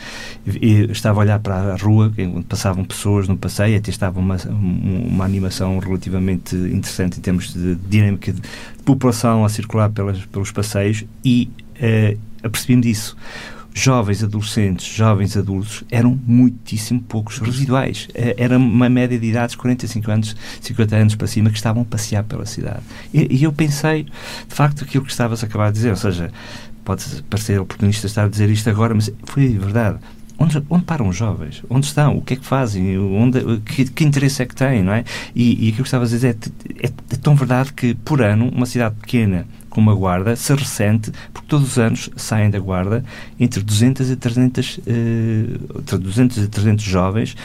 estava 0.91 1.21
a 1.21 1.23
olhar 1.23 1.39
para 1.39 1.75
a 1.75 1.77
rua, 1.77 2.13
onde 2.19 2.47
passavam 2.47 2.85
pessoas 2.85 3.29
no 3.29 3.37
passeio, 3.37 3.79
até 3.79 3.91
estava 3.91 4.19
uma, 4.19 4.37
uma 4.49 5.25
animação 5.25 5.79
relativamente 5.79 6.57
interessante 6.57 7.19
em 7.19 7.23
termos 7.23 7.53
de 7.55 7.77
dinâmica 7.77 8.33
de 8.33 8.43
população 8.85 9.45
a 9.45 9.49
circular 9.49 9.91
pelas, 9.91 10.25
pelos 10.27 10.51
passeios 10.51 11.05
e 11.25 11.49
uh, 11.77 12.19
apercebi-me 12.43 12.83
disso 12.83 13.17
jovens 13.75 14.23
adolescentes, 14.23 14.87
jovens 14.87 15.37
adultos, 15.37 15.85
eram 15.91 16.19
muitíssimo 16.27 17.01
poucos 17.01 17.39
residuais. 17.39 18.09
Eh, 18.15 18.35
era 18.39 18.59
uma 18.59 18.89
média 18.89 19.19
de 19.19 19.27
idades, 19.27 19.55
45 19.55 20.11
anos, 20.11 20.37
50 20.61 20.97
anos 20.97 21.15
para 21.15 21.27
cima, 21.27 21.51
que 21.51 21.57
estavam 21.57 21.83
a 21.83 21.85
passear 21.85 22.25
pela 22.25 22.47
cidade. 22.47 22.81
E, 23.13 23.39
e 23.39 23.45
eu 23.45 23.53
pensei, 23.53 24.05
de 24.05 24.55
facto, 24.55 24.85
aquilo 24.85 25.05
que 25.05 25.11
estavas 25.11 25.43
a 25.43 25.47
acabar 25.47 25.69
de 25.69 25.75
dizer, 25.77 25.91
ou 25.91 25.97
seja, 25.97 26.31
pode 26.85 27.05
parecer 27.29 27.61
oportunista 27.61 28.07
estar 28.07 28.25
a 28.25 28.29
dizer 28.29 28.51
isto 28.51 28.69
agora, 28.69 28.95
mas 28.95 29.11
foi 29.25 29.49
verdade. 29.59 29.99
Onde, 30.39 30.63
onde, 30.69 30.85
param 30.85 31.09
os 31.09 31.17
jovens? 31.17 31.63
Onde 31.71 31.87
estão? 31.87 32.17
O 32.17 32.23
que 32.23 32.35
é 32.35 32.37
que 32.37 32.45
fazem? 32.45 32.99
Onde, 32.99 33.61
que, 33.61 33.85
que 33.85 34.05
interesse 34.05 34.43
é 34.43 34.47
que 34.47 34.55
têm? 34.55 34.83
Não 34.83 34.93
é? 34.93 35.05
E, 35.35 35.67
e 35.67 35.69
aquilo 35.69 35.85
que 35.85 35.89
estavas 35.89 36.13
a 36.13 36.17
dizer 36.17 36.37
é, 36.81 36.87
é, 36.87 36.89
é, 36.89 37.17
tão 37.17 37.37
verdade 37.37 37.73
que, 37.73 37.95
por 37.95 38.21
ano, 38.21 38.49
uma 38.49 38.67
cidade 38.67 38.97
pequena 38.97 39.47
como 39.73 39.91
a 39.91 39.95
Guarda 39.95 40.37
se 40.37 40.55
ressente, 40.55 41.11
porque 41.33 41.49
todos 41.49 41.73
os 41.73 41.79
anos 41.79 42.11
saem 42.15 42.51
da 42.51 42.59
Guarda 42.59 43.03
entre 43.41 43.63
200 43.63 44.11
e 44.11 44.17
300, 44.17 44.79
uh, 44.79 45.99
200 45.99 46.37
e 46.37 46.49
300 46.49 46.85
jovens 46.85 47.37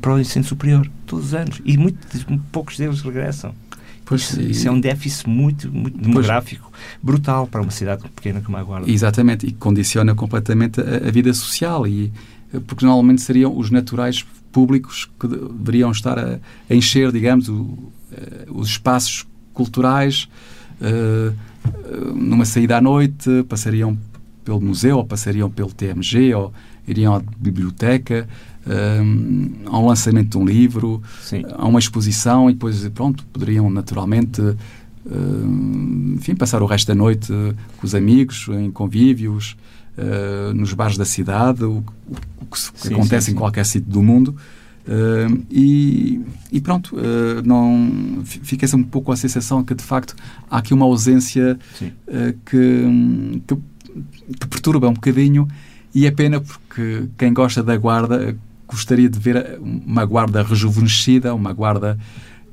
para 0.00 0.14
o 0.14 0.18
ensino 0.18 0.44
superior. 0.44 0.90
Todos 1.04 1.26
os 1.26 1.34
anos. 1.34 1.60
E 1.64 1.76
muito, 1.76 1.98
poucos 2.50 2.78
deles 2.78 3.02
regressam. 3.02 3.54
Pois, 4.06 4.22
isso, 4.22 4.40
isso, 4.40 4.68
é 4.68 4.70
um 4.70 4.80
déficit 4.80 5.28
muito, 5.28 5.70
muito 5.70 5.98
demográfico 5.98 6.70
pois, 6.70 6.82
brutal 7.02 7.46
para 7.46 7.60
uma 7.60 7.72
cidade 7.72 8.08
pequena 8.14 8.40
como 8.40 8.56
a 8.56 8.62
Guarda. 8.62 8.90
Exatamente, 8.90 9.46
e 9.46 9.52
condiciona 9.52 10.14
completamente 10.14 10.80
a, 10.80 11.08
a, 11.08 11.10
vida 11.10 11.34
social, 11.34 11.86
e, 11.86 12.10
porque 12.66 12.86
normalmente 12.86 13.20
seriam 13.20 13.54
os 13.54 13.70
naturais 13.70 14.24
públicos 14.50 15.10
que 15.20 15.28
deveriam 15.28 15.90
estar 15.90 16.18
a, 16.18 16.38
a 16.70 16.74
encher, 16.74 17.12
digamos, 17.12 17.48
o, 17.48 17.92
eh, 18.12 18.46
os 18.48 18.68
espaços 18.68 19.26
culturais, 19.52 20.28
uh, 20.80 21.34
numa 22.14 22.44
saída 22.44 22.76
à 22.76 22.80
noite, 22.80 23.44
passariam 23.48 23.96
pelo 24.44 24.60
museu, 24.60 24.98
ou 24.98 25.04
passariam 25.04 25.50
pelo 25.50 25.72
TMG, 25.72 26.34
ou 26.34 26.52
iriam 26.86 27.14
à 27.14 27.22
biblioteca, 27.36 28.28
um, 28.66 29.50
a 29.66 29.78
um 29.78 29.86
lançamento 29.86 30.30
de 30.30 30.38
um 30.38 30.44
livro, 30.44 31.02
Sim. 31.20 31.42
a 31.52 31.66
uma 31.66 31.78
exposição, 31.78 32.48
e 32.48 32.52
depois, 32.52 32.86
pronto, 32.88 33.24
poderiam 33.32 33.68
naturalmente 33.70 34.40
uh, 34.40 36.14
enfim, 36.14 36.34
passar 36.34 36.62
o 36.62 36.66
resto 36.66 36.88
da 36.88 36.94
noite 36.94 37.32
com 37.76 37.86
os 37.86 37.94
amigos, 37.94 38.46
em 38.48 38.70
convívios, 38.70 39.56
uh, 39.98 40.54
nos 40.54 40.72
bares 40.72 40.96
da 40.96 41.04
cidade, 41.04 41.64
o, 41.64 41.84
o 42.40 42.46
que, 42.46 42.58
sim, 42.58 42.94
acontece 42.94 43.26
sim, 43.26 43.32
em 43.32 43.34
qualquer 43.34 43.64
sítio 43.64 43.90
do 43.90 44.02
mundo. 44.02 44.36
Uh, 44.86 45.44
e, 45.50 46.20
e, 46.52 46.60
pronto, 46.60 46.96
uh, 46.96 47.42
não 47.44 48.22
fica 48.24 48.64
um 48.76 48.84
pouco 48.84 49.10
a 49.10 49.16
sensação 49.16 49.64
que 49.64 49.74
de 49.74 49.82
facto 49.82 50.14
há 50.48 50.58
aqui 50.58 50.72
uma 50.72 50.86
ausência 50.86 51.58
uh, 51.82 52.32
que, 52.44 53.42
que, 53.46 53.56
que, 54.38 54.46
perturba 54.46 54.88
um 54.88 54.94
bocadinho. 54.94 55.48
E 55.92 56.06
é 56.06 56.10
pena 56.10 56.40
porque 56.40 57.08
quem 57.18 57.32
gosta 57.32 57.62
da 57.62 57.76
Guarda 57.76 58.36
gostaria 58.68 59.08
de 59.08 59.18
ver 59.18 59.58
uma 59.60 60.04
Guarda 60.04 60.42
rejuvenescida, 60.42 61.34
uma 61.34 61.52
Guarda 61.52 61.98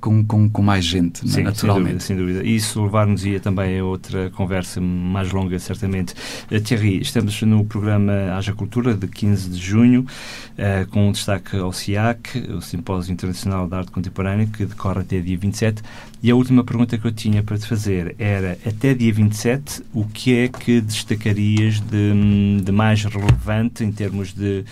com, 0.04 0.22
com, 0.22 0.50
com 0.50 0.62
mais 0.62 0.84
gente, 0.84 1.26
Sim, 1.30 1.44
naturalmente. 1.44 2.04
Sem 2.04 2.18
dúvida, 2.18 2.34
sem 2.34 2.44
dúvida. 2.44 2.56
Isso 2.56 2.84
levar-nos-ia 2.84 3.40
também 3.40 3.80
a 3.80 3.86
outra 3.86 4.30
conversa 4.32 4.82
mais 4.82 5.32
longa, 5.32 5.58
certamente. 5.60 6.14
Uh, 6.52 6.60
Thierry, 6.60 7.00
estamos 7.02 7.42
no 7.44 7.64
programa 7.64 8.12
Haja 8.36 8.52
Cultura, 8.52 8.94
de 8.94 9.08
15 9.08 9.50
de 9.50 9.58
junho, 9.58 10.02
uh, 10.02 10.86
com 10.90 11.08
um 11.08 11.12
destaque 11.14 11.56
ao 11.56 11.72
SIAC, 11.72 12.38
o 12.52 12.60
Simpósio 12.60 13.14
Internacional 13.14 13.66
de 13.66 13.76
Arte 13.76 13.92
Contemporânea, 13.92 14.46
que 14.46 14.66
decorre 14.66 15.00
até 15.00 15.22
dia 15.22 15.38
27. 15.38 15.82
E 16.22 16.30
a 16.30 16.36
última 16.36 16.66
pergunta 16.66 16.98
que 16.98 17.08
eu 17.08 17.12
tinha 17.14 17.42
para 17.42 17.58
te 17.58 17.66
fazer 17.66 18.14
era, 18.20 18.58
até 18.68 18.94
dia 18.94 19.14
27, 19.14 19.84
o 19.94 20.06
que 20.06 20.36
é 20.36 20.48
que 20.50 20.82
destacarias 20.82 21.80
de, 21.80 22.62
de 22.62 22.72
mais 22.74 23.06
relevante 23.06 23.86
em 23.86 23.92
termos 23.92 24.34
de, 24.34 24.66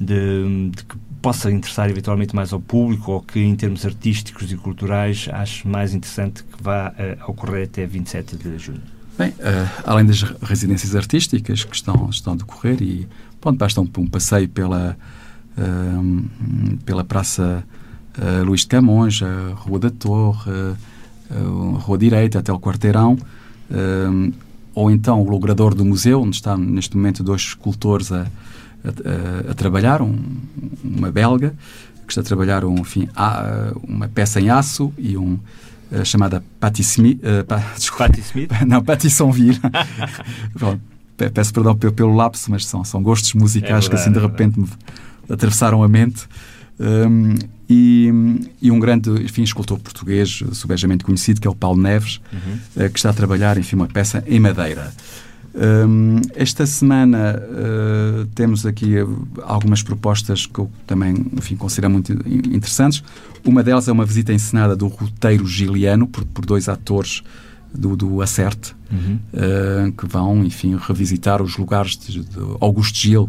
de, 0.00 0.70
de 0.70 0.84
possa 1.22 1.50
interessar 1.50 1.88
eventualmente 1.88 2.34
mais 2.34 2.52
ao 2.52 2.60
público 2.60 3.12
ou 3.12 3.22
que, 3.22 3.38
em 3.38 3.54
termos 3.54 3.86
artísticos 3.86 4.50
e 4.50 4.56
culturais, 4.56 5.28
acho 5.32 5.68
mais 5.68 5.94
interessante 5.94 6.42
que 6.42 6.62
vá 6.62 6.88
uh, 6.90 7.30
ocorrer 7.30 7.68
até 7.68 7.86
27 7.86 8.36
de 8.36 8.58
junho? 8.58 8.82
Bem, 9.16 9.30
uh, 9.30 9.34
além 9.84 10.04
das 10.04 10.22
residências 10.22 10.96
artísticas 10.96 11.62
que 11.62 11.76
estão, 11.76 12.10
estão 12.10 12.32
a 12.32 12.36
decorrer, 12.36 12.82
e 12.82 13.06
pronto, 13.40 13.56
basta 13.56 13.80
um, 13.80 13.88
um 13.98 14.06
passeio 14.06 14.48
pela, 14.48 14.96
uh, 15.56 16.78
pela 16.84 17.04
Praça 17.04 17.62
uh, 18.18 18.44
Luís 18.44 18.62
de 18.62 18.66
Camões, 18.66 19.22
a 19.22 19.54
Rua 19.54 19.78
da 19.78 19.90
Torre, 19.90 20.50
a 21.30 21.78
Rua 21.78 21.96
Direita, 21.96 22.40
até 22.40 22.52
o 22.52 22.58
Quarteirão, 22.58 23.16
ou 24.74 24.90
então 24.90 25.22
o 25.22 25.30
logrador 25.30 25.74
do 25.74 25.82
museu, 25.82 26.20
onde 26.20 26.36
estão 26.36 26.58
neste 26.58 26.94
momento 26.94 27.22
dois 27.22 27.40
escultores 27.40 28.12
a, 28.12 28.26
a, 28.84 29.50
a 29.50 29.54
trabalhar, 29.54 30.02
um, 30.02 30.18
uma 30.82 31.10
belga, 31.10 31.54
que 32.06 32.12
está 32.12 32.20
a 32.20 32.24
trabalhar 32.24 32.64
um, 32.64 32.78
enfim, 32.78 33.08
a, 33.14 33.72
uma 33.82 34.08
peça 34.08 34.40
em 34.40 34.50
aço 34.50 34.92
e 34.98 35.16
um 35.16 35.38
uh, 35.90 36.04
chamada 36.04 36.42
Patti 36.58 36.82
Smith, 36.82 37.20
uh, 37.22 37.44
pa, 37.44 37.56
desculpa, 37.76 38.08
Patti 38.08 38.20
Smith? 38.20 38.50
não, 38.66 38.82
Patti 38.82 39.10
Sonville. 39.10 39.60
peço 41.32 41.52
perdão 41.52 41.76
pelo, 41.76 41.92
pelo 41.92 42.14
lapso, 42.14 42.50
mas 42.50 42.66
são, 42.66 42.84
são 42.84 43.02
gostos 43.02 43.32
musicais 43.34 43.70
é 43.70 43.72
verdade, 43.72 43.90
que 43.90 43.96
assim 43.96 44.12
de 44.12 44.18
repente 44.18 44.58
me 44.58 44.68
atravessaram 45.28 45.82
a 45.82 45.88
mente. 45.88 46.26
Um, 46.80 47.34
e, 47.68 48.10
e, 48.60 48.70
um 48.70 48.80
grande 48.80 49.10
enfim, 49.22 49.42
escultor 49.42 49.78
português, 49.78 50.42
subejamente 50.52 51.04
conhecido, 51.04 51.40
que 51.40 51.46
é 51.46 51.50
o 51.50 51.54
Paulo 51.54 51.80
Neves, 51.80 52.20
uhum. 52.32 52.84
uh, 52.84 52.90
que 52.90 52.98
está 52.98 53.10
a 53.10 53.12
trabalhar 53.12 53.56
enfim, 53.56 53.76
uma 53.76 53.86
peça 53.86 54.24
em 54.26 54.40
madeira. 54.40 54.92
Um, 55.54 56.16
esta 56.34 56.64
semana 56.64 57.38
uh, 57.38 58.26
temos 58.34 58.64
aqui 58.64 58.94
algumas 59.42 59.82
propostas 59.82 60.46
que 60.46 60.58
eu 60.58 60.70
também 60.86 61.14
enfim, 61.36 61.56
considero 61.56 61.92
muito 61.92 62.12
interessantes. 62.12 63.04
Uma 63.44 63.62
delas 63.62 63.86
é 63.86 63.92
uma 63.92 64.06
visita 64.06 64.32
encenada 64.32 64.74
do 64.74 64.86
roteiro 64.86 65.46
giliano 65.46 66.06
por, 66.06 66.24
por 66.24 66.46
dois 66.46 66.68
atores 66.70 67.22
do, 67.72 67.96
do 67.96 68.22
Acerte, 68.22 68.74
uhum. 68.90 69.18
uh, 69.34 69.92
que 69.92 70.06
vão, 70.06 70.42
enfim, 70.42 70.76
revisitar 70.76 71.42
os 71.42 71.56
lugares 71.58 71.98
de, 71.98 72.20
de 72.20 72.38
Augusto 72.58 72.98
Gil 72.98 73.28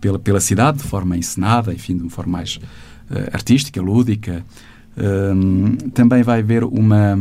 pela, 0.00 0.18
pela 0.18 0.40
cidade, 0.40 0.78
de 0.78 0.84
forma 0.84 1.16
encenada, 1.16 1.72
enfim, 1.72 1.96
de 1.96 2.02
uma 2.02 2.10
forma 2.10 2.32
mais 2.32 2.56
uh, 2.56 3.30
artística, 3.32 3.80
lúdica. 3.80 4.44
Um, 4.94 5.76
também 5.94 6.22
vai 6.22 6.40
haver 6.40 6.64
uma 6.64 7.18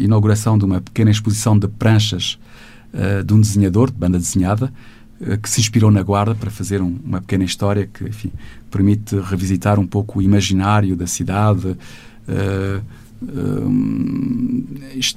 inauguração 0.00 0.58
de 0.58 0.64
uma 0.64 0.80
pequena 0.80 1.08
exposição 1.08 1.56
de 1.56 1.68
pranchas 1.68 2.36
uh, 2.98 3.24
de 3.24 3.32
um 3.32 3.40
desenhador 3.40 3.90
de 3.90 3.96
banda 3.96 4.18
desenhada 4.18 4.72
uh, 5.20 5.38
que 5.38 5.48
se 5.48 5.60
inspirou 5.60 5.90
na 5.90 6.02
Guarda 6.02 6.34
para 6.34 6.50
fazer 6.50 6.82
um, 6.82 6.98
uma 7.04 7.20
pequena 7.20 7.44
história 7.44 7.86
que 7.86 8.04
enfim, 8.04 8.32
permite 8.70 9.16
revisitar 9.20 9.78
um 9.78 9.86
pouco 9.86 10.18
o 10.18 10.22
imaginário 10.22 10.96
da 10.96 11.06
cidade, 11.06 11.68
uh, 11.68 12.98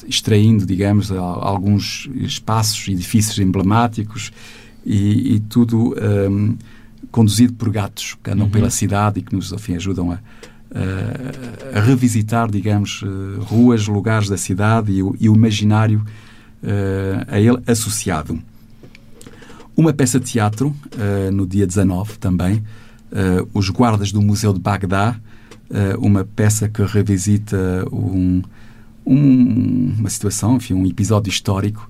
extraindo, 0.08 0.66
digamos, 0.66 1.12
alguns 1.12 2.10
espaços, 2.16 2.88
edifícios 2.88 3.38
emblemáticos 3.38 4.32
e, 4.84 5.36
e 5.36 5.40
tudo 5.40 5.94
um, 6.32 6.58
conduzido 7.12 7.54
por 7.54 7.70
gatos 7.70 8.18
que 8.24 8.32
andam 8.32 8.48
uhum. 8.48 8.52
pela 8.52 8.72
cidade 8.72 9.20
e 9.20 9.22
que 9.22 9.36
nos 9.36 9.52
enfim, 9.52 9.76
ajudam 9.76 10.12
a, 10.12 10.16
a, 10.16 11.78
a 11.78 11.82
revisitar, 11.82 12.50
digamos, 12.50 13.04
ruas, 13.42 13.88
lugares 13.88 14.28
da 14.28 14.38
cidade 14.38 14.92
e 14.92 15.04
o, 15.04 15.16
e 15.20 15.30
o 15.30 15.36
imaginário 15.36 16.04
a 17.28 17.40
ele 17.40 17.62
associado. 17.68 18.40
Uma 19.76 19.94
peça 19.94 20.20
de 20.20 20.26
teatro, 20.26 20.68
uh, 20.68 21.32
no 21.32 21.48
dia 21.48 21.66
19 21.66 22.18
também, 22.18 22.58
uh, 22.58 23.50
Os 23.54 23.70
Guardas 23.70 24.12
do 24.12 24.22
Museu 24.22 24.54
de 24.54 24.60
Bagdá, 24.60 25.20
uma 26.00 26.26
peça 26.26 26.68
que 26.68 26.84
revisita 26.84 27.88
um, 27.94 28.42
um, 29.06 29.96
uma 29.98 30.10
situação, 30.10 30.58
enfim, 30.58 30.74
um 30.74 30.86
episódio 30.86 31.30
histórico 31.30 31.90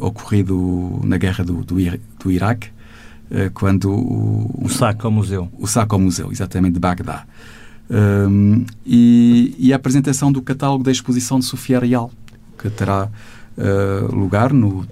ocorrido 0.00 1.00
na 1.04 1.16
guerra 1.16 1.44
do, 1.44 1.62
do, 1.62 1.76
do 2.18 2.32
Iraque, 2.32 2.70
quando 3.54 3.92
o, 3.92 4.64
o 4.64 4.68
saco 4.68 5.06
ao 5.06 5.12
museu. 5.12 5.48
O 5.56 5.68
saco 5.68 5.94
ao 5.94 6.00
museu, 6.00 6.32
exatamente, 6.32 6.74
de 6.74 6.80
Bagdá. 6.80 7.24
Um, 7.88 8.64
e, 8.84 9.54
e, 9.56 9.72
a 9.72 9.76
apresentação 9.76 10.32
do 10.32 10.42
catálogo 10.42 10.82
da 10.82 10.90
exposição 10.90 11.38
de 11.38 11.44
Sofia 11.44 11.78
Real, 11.78 12.10
que 12.58 12.68
terá 12.70 13.08
uh, 13.56 14.14
lugar 14.14 14.52
no, 14.52 14.86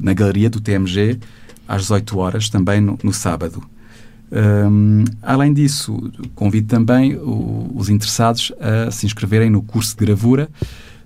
na 0.00 0.12
galeria 0.12 0.50
do 0.50 0.60
TMG 0.60 1.18
às 1.66 1.82
18 1.82 2.18
horas, 2.18 2.48
também 2.48 2.80
no, 2.80 2.98
no 3.02 3.12
sábado. 3.12 3.62
Um, 4.30 5.04
além 5.22 5.54
disso, 5.54 6.12
convido 6.34 6.68
também 6.68 7.16
o, 7.16 7.72
os 7.74 7.88
interessados 7.88 8.52
a 8.60 8.90
se 8.90 9.06
inscreverem 9.06 9.48
no 9.48 9.62
curso 9.62 9.96
de 9.96 10.04
gravura 10.04 10.48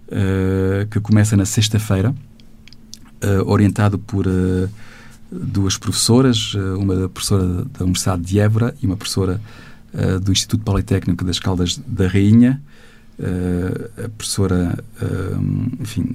uh, 0.09 0.87
que 0.89 0.99
começa 1.01 1.37
na 1.37 1.45
sexta-feira, 1.45 2.11
uh, 2.11 3.49
orientado 3.49 3.99
por 3.99 4.27
uh, 4.27 4.69
duas 5.31 5.79
professoras, 5.79 6.55
uma 6.55 7.09
professora 7.09 7.65
da 7.65 7.85
Universidade 7.85 8.23
de 8.23 8.39
Évora 8.39 8.75
e 8.83 8.87
uma 8.87 8.97
professora 8.97 9.41
do 10.23 10.33
Instituto 10.33 10.63
Politécnico 10.63 11.25
das 11.25 11.39
Caldas 11.39 11.81
da 11.87 12.07
Rainha. 12.07 12.63
Uh, 13.19 14.05
a 14.07 14.09
professora 14.09 14.83
uh, 15.03 15.81
enfim, 15.81 16.07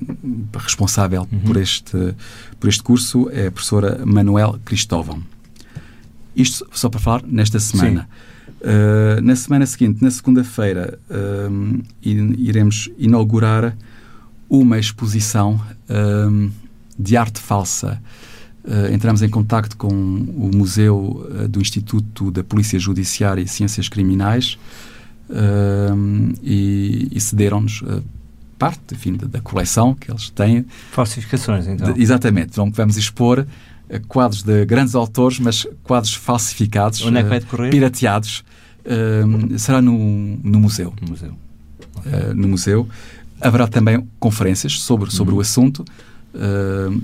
responsável 0.54 1.28
uhum. 1.32 1.40
por, 1.42 1.56
este, 1.56 2.16
por 2.60 2.68
este 2.68 2.82
curso 2.82 3.30
é 3.32 3.48
a 3.48 3.52
professora 3.52 4.02
Manuel 4.04 4.60
Cristóvão. 4.66 5.22
Isto 6.36 6.68
só 6.72 6.90
para 6.90 7.00
falar 7.00 7.24
nesta 7.24 7.60
semana. 7.60 8.10
Uh, 8.60 9.22
na 9.22 9.36
semana 9.36 9.66
seguinte, 9.68 10.04
na 10.04 10.10
segunda-feira, 10.10 11.00
iremos 12.02 12.90
inaugurar 12.98 13.78
uma 14.50 14.80
exposição 14.80 15.62
de 16.98 17.16
arte 17.16 17.40
falsa. 17.40 18.02
entramos 18.92 19.22
em 19.22 19.30
contato 19.30 19.78
com 19.78 19.90
o 19.90 20.52
Museu 20.54 21.30
do 21.50 21.62
Instituto 21.62 22.32
da 22.32 22.44
Polícia 22.44 22.80
Judiciária 22.80 23.42
e 23.42 23.48
Ciências 23.48 23.88
Criminais, 23.88 24.58
uh, 25.30 26.34
e, 26.42 27.10
e 27.12 27.20
cederam-nos 27.20 27.82
uh, 27.82 28.04
parte 28.58 28.80
enfim, 28.94 29.14
da, 29.14 29.42
coleção 29.42 29.94
que 29.94 30.10
eles 30.12 30.30
têm. 30.30 30.66
Falsificações, 30.92 31.68
então. 31.68 31.94
De, 31.94 32.02
exatamente. 32.02 32.56
Vamos, 32.56 32.76
vamos 32.76 32.98
expor 32.98 33.40
uh, 33.40 34.08
quadros 34.08 34.44
de 34.44 34.66
grandes 34.66 34.96
autores, 34.96 35.40
mas 35.40 35.68
quadros 35.84 36.14
falsificados, 36.14 37.02
Onde 37.02 37.18
é 37.18 37.24
que 37.24 37.30
vai 37.30 37.40
decorrer? 37.40 37.72
pirateados. 37.72 38.44
será 39.58 39.82
no, 39.82 39.98
no 40.44 40.60
museu. 40.60 40.94
No 41.02 41.10
museu. 41.10 41.34
no 42.36 42.48
museu. 42.48 42.88
Haverá 43.40 43.68
também 43.68 44.08
conferências 44.20 44.80
sobre, 44.80 45.12
sobre 45.12 45.34
uhum. 45.34 45.40
o 45.40 45.42
assunto. 45.42 45.86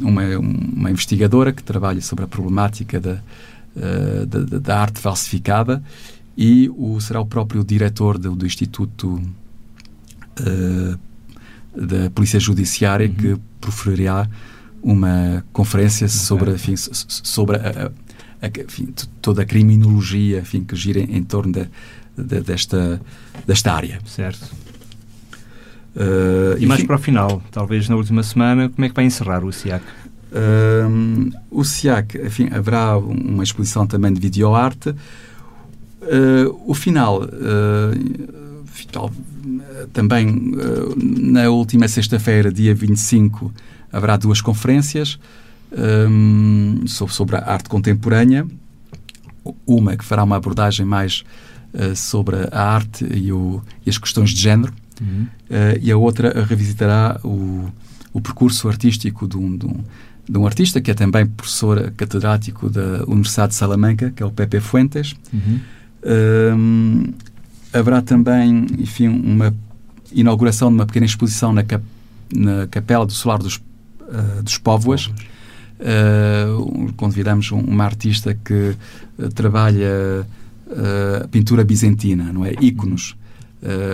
uma, 0.01 0.24
uma 0.39 0.89
investigadora 0.89 1.51
que 1.51 1.61
trabalha 1.61 2.01
sobre 2.01 2.24
a 2.24 2.28
problemática 2.28 2.99
da, 2.99 3.19
da, 4.26 4.59
da 4.59 4.80
arte 4.80 4.99
falsificada 4.99 5.84
e 6.38 6.69
o, 6.75 6.99
será 6.99 7.21
o 7.21 7.25
próprio 7.25 7.63
diretor 7.63 8.17
do, 8.17 8.36
do 8.36 8.45
Instituto 8.45 9.21
uh, 10.39 10.99
da 11.75 12.09
Polícia 12.09 12.39
Judiciária 12.39 13.07
uhum. 13.07 13.13
que 13.13 13.41
proferirá 13.61 14.27
uma 14.81 15.43
conferência 15.53 16.05
okay. 16.05 16.17
sobre, 16.17 16.51
enfim, 16.51 16.75
sobre 16.75 17.57
a, 17.57 17.91
a, 18.41 18.45
a, 18.47 18.63
enfim, 18.63 18.93
toda 19.21 19.43
a 19.43 19.45
criminologia 19.45 20.39
enfim, 20.39 20.63
que 20.63 20.75
gira 20.75 20.99
em, 20.99 21.17
em 21.17 21.23
torno 21.23 21.51
de, 21.53 21.69
de, 22.17 22.41
desta, 22.41 23.01
desta 23.45 23.73
área. 23.73 23.99
Certo. 24.05 24.51
Uh, 25.95 26.57
e 26.57 26.65
mais 26.65 26.84
para 26.84 26.95
o 26.95 26.99
final, 26.99 27.41
talvez 27.51 27.88
na 27.88 27.95
última 27.95 28.23
semana, 28.23 28.67
como 28.67 28.84
é 28.84 28.89
que 28.89 28.95
vai 28.95 29.05
encerrar 29.05 29.45
o 29.45 29.53
SIAC? 29.53 29.84
Uh, 30.31 31.31
o 31.51 31.63
SIAC, 31.63 32.17
enfim, 32.17 32.49
haverá 32.51 32.97
uma 32.97 33.43
exposição 33.43 33.86
também 33.86 34.11
de 34.11 34.19
videoarte. 34.19 34.95
Uh, 36.04 36.62
o 36.66 36.74
final, 36.74 37.24
uh, 37.24 38.24
também 39.91 40.28
uh, 40.30 40.95
na 40.97 41.49
última 41.49 41.88
sexta-feira, 41.88 42.51
dia 42.51 42.74
25, 42.76 43.54
haverá 43.91 44.18
duas 44.18 44.41
conferências. 44.41 45.20
hum, 46.08 46.84
sobre, 46.86 47.14
sobre 47.14 47.36
a 47.36 47.39
arte 47.39 47.68
contemporânea, 47.68 48.45
uma 49.66 49.97
que 49.97 50.06
fará 50.06 50.24
uma 50.24 50.36
abordagem 50.36 50.86
mais 50.86 51.24
sobre 51.95 52.36
a 52.51 52.62
arte 52.62 53.04
e, 53.12 53.34
o, 53.34 53.60
e, 53.84 53.89
as 53.89 53.97
questões 53.97 54.30
de 54.30 54.39
género, 54.39 54.72
Uhum. 55.01 55.28
uh, 55.49 55.80
e 55.82 55.91
a 55.91 55.97
outra 55.97 56.43
revisitará 56.45 57.20
o, 57.24 57.70
o 58.12 58.22
percurso 58.22 58.68
artístico 58.68 59.28
de 59.28 59.38
um, 59.38 59.58
de, 59.58 59.66
um, 59.66 59.84
de 60.30 60.38
um, 60.38 60.45
artista 60.45 60.80
que 60.80 60.91
é 60.91 60.93
também 60.93 61.26
professor 61.26 61.91
catedrático 61.97 62.70
da 62.70 63.04
Universidade 63.06 63.49
de 63.49 63.56
Salamanca, 63.56 64.12
que 64.12 64.22
é 64.22 64.26
o 64.26 64.32
Pepe 64.32 64.60
Fuentes. 64.60 65.16
Uhum. 65.34 65.60
Haverá 67.74 68.01
também, 68.01 68.68
enfim, 68.78 69.08
uma 69.08 69.54
inauguração 70.14 70.70
de 70.70 70.76
uma 70.76 70.86
pequena 70.86 71.06
exposição 71.06 71.51
na, 71.51 71.64
cap, 71.64 71.84
na 72.34 72.68
Capela 72.68 73.06
do 73.06 73.12
Solar 73.12 73.39
dos, 73.39 73.58
uh, 73.58 74.43
dos 74.43 74.58
Póvoas. 74.58 75.08
Uh, 75.80 76.93
convidamos 76.95 77.51
um, 77.51 77.60
uma 77.60 77.84
artista 77.84 78.34
que 78.34 78.76
uh, 79.18 79.30
trabalha 79.30 80.26
a 81.24 81.28
pintura 81.28 81.64
bizantina, 81.64 82.34
não 82.34 82.43
é? 82.43 82.54
Íconos. 82.60 83.16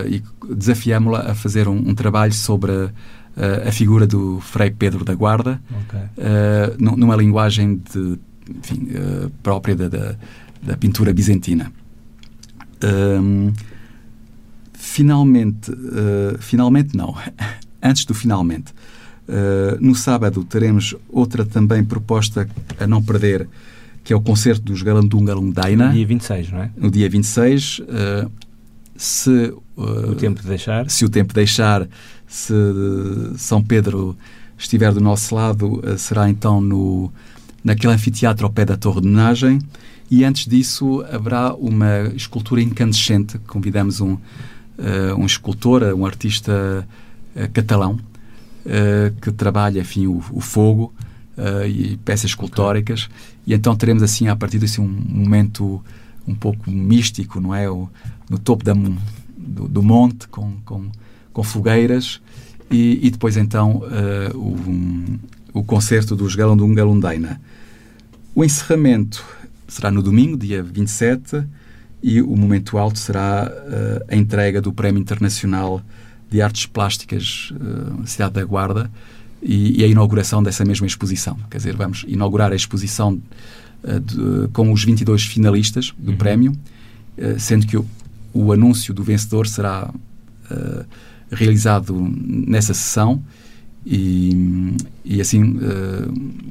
e 0.08 0.22
desafiámos-la 0.54 1.30
a 1.30 1.34
fazer 1.34 1.68
um, 1.68 1.76
um, 1.76 1.94
trabalho 1.94 2.32
sobre 2.32 2.72
a, 2.72 3.68
a, 3.68 3.72
figura 3.72 4.06
do 4.06 4.40
Frei 4.40 4.70
Pedro 4.70 5.04
da 5.04 5.14
Guarda, 5.14 5.60
okay. 5.68 6.00
numa 6.78 7.14
linguagem 7.16 7.82
de, 7.92 8.18
enfim, 8.48 8.88
própria 9.42 9.76
da, 9.76 9.88
da, 9.88 10.14
da, 10.62 10.76
pintura 10.78 11.12
bizantina. 11.12 11.70
Um, 12.84 13.52
finalmente, 14.74 15.70
uh, 15.70 16.38
finalmente 16.38 16.96
não, 16.96 17.14
antes 17.82 18.04
do 18.04 18.14
finalmente, 18.14 18.72
uh, 19.28 19.76
no 19.80 19.94
sábado 19.94 20.42
teremos 20.44 20.94
outra 21.08 21.44
também 21.44 21.84
proposta 21.84 22.48
a 22.78 22.86
não 22.86 23.02
perder, 23.02 23.48
que 24.02 24.12
é 24.12 24.16
o 24.16 24.20
concerto 24.20 24.62
dos 24.62 24.82
Galandum 24.82 25.24
Galundaina. 25.24 25.88
No 25.88 25.92
dia 25.92 26.06
26, 26.06 26.50
não 26.50 26.62
é? 26.62 26.70
No 26.76 26.90
dia 26.90 27.08
26. 27.08 27.80
Uh, 27.80 28.30
se 28.96 29.54
o 29.76 30.14
tempo 30.14 30.42
deixar. 30.42 30.90
Se 30.90 31.06
o 31.06 31.08
tempo 31.08 31.32
deixar, 31.32 31.88
se 32.26 32.52
São 33.38 33.62
Pedro 33.62 34.14
estiver 34.58 34.92
do 34.92 35.00
nosso 35.00 35.34
lado, 35.34 35.82
será 35.96 36.28
então 36.28 36.60
no, 36.60 37.10
naquele 37.64 37.94
anfiteatro 37.94 38.44
ao 38.44 38.52
pé 38.52 38.66
da 38.66 38.76
Torre 38.76 39.00
de 39.00 39.08
Menagem. 39.08 39.58
E 40.10 40.24
antes 40.24 40.46
disso 40.46 41.04
haverá 41.08 41.54
uma 41.54 42.08
escultura 42.16 42.60
incandescente. 42.60 43.38
Convidamos 43.46 44.00
um, 44.00 44.14
uh, 44.14 45.14
um 45.16 45.24
escultor, 45.24 45.84
um 45.94 46.04
artista 46.04 46.86
uh, 47.36 47.48
catalão, 47.52 48.00
uh, 48.66 49.20
que 49.20 49.30
trabalha, 49.30 49.80
enfim, 49.80 50.08
o, 50.08 50.20
o 50.32 50.40
fogo 50.40 50.92
e 51.66 51.96
peças 52.04 52.30
escultóricas. 52.30 53.08
E 53.46 53.54
então 53.54 53.74
teremos, 53.74 54.02
assim, 54.02 54.28
a 54.28 54.36
partir 54.36 54.58
desse 54.58 54.78
um 54.78 54.86
momento 54.86 55.82
um 56.28 56.34
pouco 56.34 56.70
místico, 56.70 57.40
não 57.40 57.54
é? 57.54 57.70
O, 57.70 57.88
no 58.28 58.38
topo 58.38 58.62
da, 58.62 58.74
do, 58.74 59.66
do, 59.66 59.82
monte, 59.82 60.28
com, 60.28 60.56
com, 60.66 60.90
com 61.32 61.42
fogueiras. 61.42 62.20
E, 62.70 63.00
e, 63.02 63.10
depois, 63.10 63.38
então, 63.38 63.82
o, 64.34 64.70
um, 64.70 65.18
o 65.54 65.64
concerto 65.64 66.14
dos 66.14 66.34
Galundum 66.34 66.74
Galundaina. 66.74 67.40
O 68.34 68.44
encerramento 68.44 69.24
será 69.70 69.90
no 69.90 70.02
domingo, 70.02 70.36
dia 70.36 70.62
27, 70.62 71.44
e 72.02 72.20
o 72.20 72.36
momento 72.36 72.76
alto 72.76 72.98
será 72.98 73.50
uh, 73.50 74.04
a 74.08 74.16
entrega 74.16 74.60
do 74.60 74.72
Prémio 74.72 75.00
Internacional 75.00 75.80
de 76.28 76.42
Artes 76.42 76.66
Plásticas 76.66 77.52
uh, 77.52 78.06
Cidade 78.06 78.34
da 78.34 78.44
Guarda 78.44 78.90
e, 79.42 79.80
e, 79.80 79.84
a 79.84 79.86
inauguração 79.86 80.42
dessa 80.42 80.64
mesma 80.64 80.86
exposição. 80.86 81.36
Quer 81.50 81.58
dizer, 81.58 81.76
vamos 81.76 82.04
inaugurar 82.08 82.52
a 82.52 82.56
exposição 82.56 83.20
uh, 83.84 84.00
de, 84.00 84.48
com 84.52 84.72
os 84.72 84.84
22 84.84 85.24
finalistas 85.24 85.94
do 85.96 86.12
uhum. 86.12 86.16
prémio, 86.16 86.52
sendo 87.38 87.66
que 87.66 87.76
o, 87.76 87.86
o, 88.32 88.50
anúncio 88.50 88.94
do 88.94 89.02
vencedor 89.02 89.46
será 89.46 89.92
realizado 91.30 91.94
nessa 92.26 92.72
sessão 92.72 93.22
e, 93.84 94.74
e 95.04 95.20
assim 95.20 95.58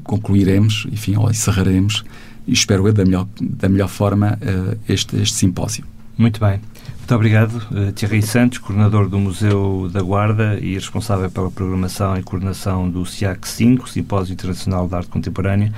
concluiremos, 0.04 0.86
enfim, 0.92 1.16
ou 1.16 1.28
encerraremos 1.28 2.04
espero 2.48 2.88
eu 2.88 2.94
da 2.94 3.06
melhor, 3.06 3.28
da 3.40 3.70
melhor 3.70 3.88
forma 3.88 4.38
uh, 4.42 4.78
este, 4.88 5.18
este 5.18 5.36
simpósio. 5.36 5.84
Muito 6.18 6.40
bem. 6.40 6.60
Muito 6.98 7.16
obrigado, 7.16 7.56
uh, 7.72 7.92
Thierry 7.92 8.22
Santos, 8.22 8.60
coordenador 8.60 9.10
do 9.10 9.18
Museu 9.18 9.90
da 9.92 10.02
Guarda 10.02 10.60
e 10.62 10.76
responsável 10.76 11.30
pela 11.32 11.50
programação 11.50 12.18
e 12.18 12.24
coordenação 12.24 12.90
do 12.90 13.06
SIAC 13.06 13.48
5, 13.48 13.90
Simpósio 13.90 14.34
Internacional 14.34 14.88
de 14.88 14.96
Arte 14.96 15.10
Contemporânea, 15.10 15.74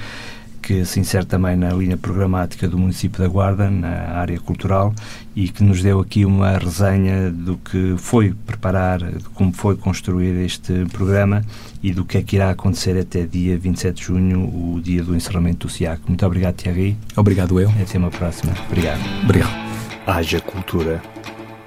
que 0.62 0.86
se 0.86 0.99
insere 0.99 1.26
também 1.26 1.55
na 1.55 1.70
linha 1.70 1.97
programática 1.97 2.68
do 2.68 2.78
município 2.78 3.22
da 3.22 3.28
Guarda, 3.28 3.70
na 3.70 4.18
área 4.20 4.39
cultural, 4.39 4.93
e 5.36 5.49
que 5.49 5.64
nos 5.64 5.82
deu 5.82 5.99
aqui 5.99 6.26
uma 6.26 6.57
resenha 6.57 7.32
do 7.32 7.57
que 7.57 7.95
foi 7.97 8.34
preparar, 8.45 8.99
de 8.99 9.24
como 9.34 9.51
foi 9.51 9.76
construir 9.76 10.43
este 10.45 10.86
programa 10.91 11.43
e 11.82 11.91
do 11.91 12.05
que 12.05 12.18
é 12.18 12.22
que 12.22 12.36
irá 12.36 12.51
acontecer 12.51 12.97
até 12.97 13.24
dia 13.24 13.57
27 13.57 13.95
de 13.95 14.03
junho, 14.03 14.43
o 14.43 14.80
dia 14.82 15.03
do 15.03 15.16
encerramento 15.16 15.68
do 15.68 15.74
SIAC. 15.74 16.01
Muito 16.07 16.26
obrigado, 16.26 16.55
Thierry. 16.55 16.97
Obrigado, 17.16 17.59
eu. 17.59 17.70
Até 17.82 17.97
uma 17.97 18.12
próxima. 18.12 18.53
Obrigado. 18.68 19.01
Obrigado. 19.24 19.53
Haja 20.05 20.39
Cultura, 20.39 21.01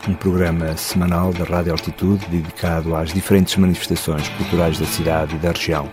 um 0.09 0.15
programa 0.15 0.77
semanal 0.77 1.33
da 1.33 1.45
Rádio 1.45 1.73
Altitude 1.73 2.27
dedicado 2.31 2.95
às 2.95 3.13
diferentes 3.13 3.57
manifestações 3.57 4.29
culturais 4.31 4.79
da 4.79 4.87
cidade 4.87 5.35
e 5.37 5.39
da 5.39 5.53
região 5.53 5.89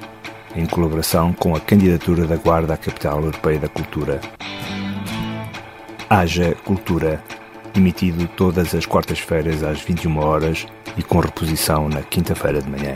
em 0.55 0.65
colaboração 0.65 1.33
com 1.33 1.55
a 1.55 1.59
candidatura 1.59 2.25
da 2.25 2.35
Guarda 2.35 2.73
à 2.73 2.77
Capital 2.77 3.23
Europeia 3.23 3.59
da 3.59 3.67
Cultura. 3.67 4.21
Haja 6.09 6.55
Cultura, 6.65 7.23
emitido 7.75 8.27
todas 8.35 8.75
as 8.75 8.85
quartas-feiras 8.85 9.63
às 9.63 9.81
21 9.81 10.17
horas 10.19 10.65
e 10.97 11.03
com 11.03 11.19
reposição 11.19 11.87
na 11.87 12.01
quinta-feira 12.01 12.61
de 12.61 12.69
manhã. 12.69 12.93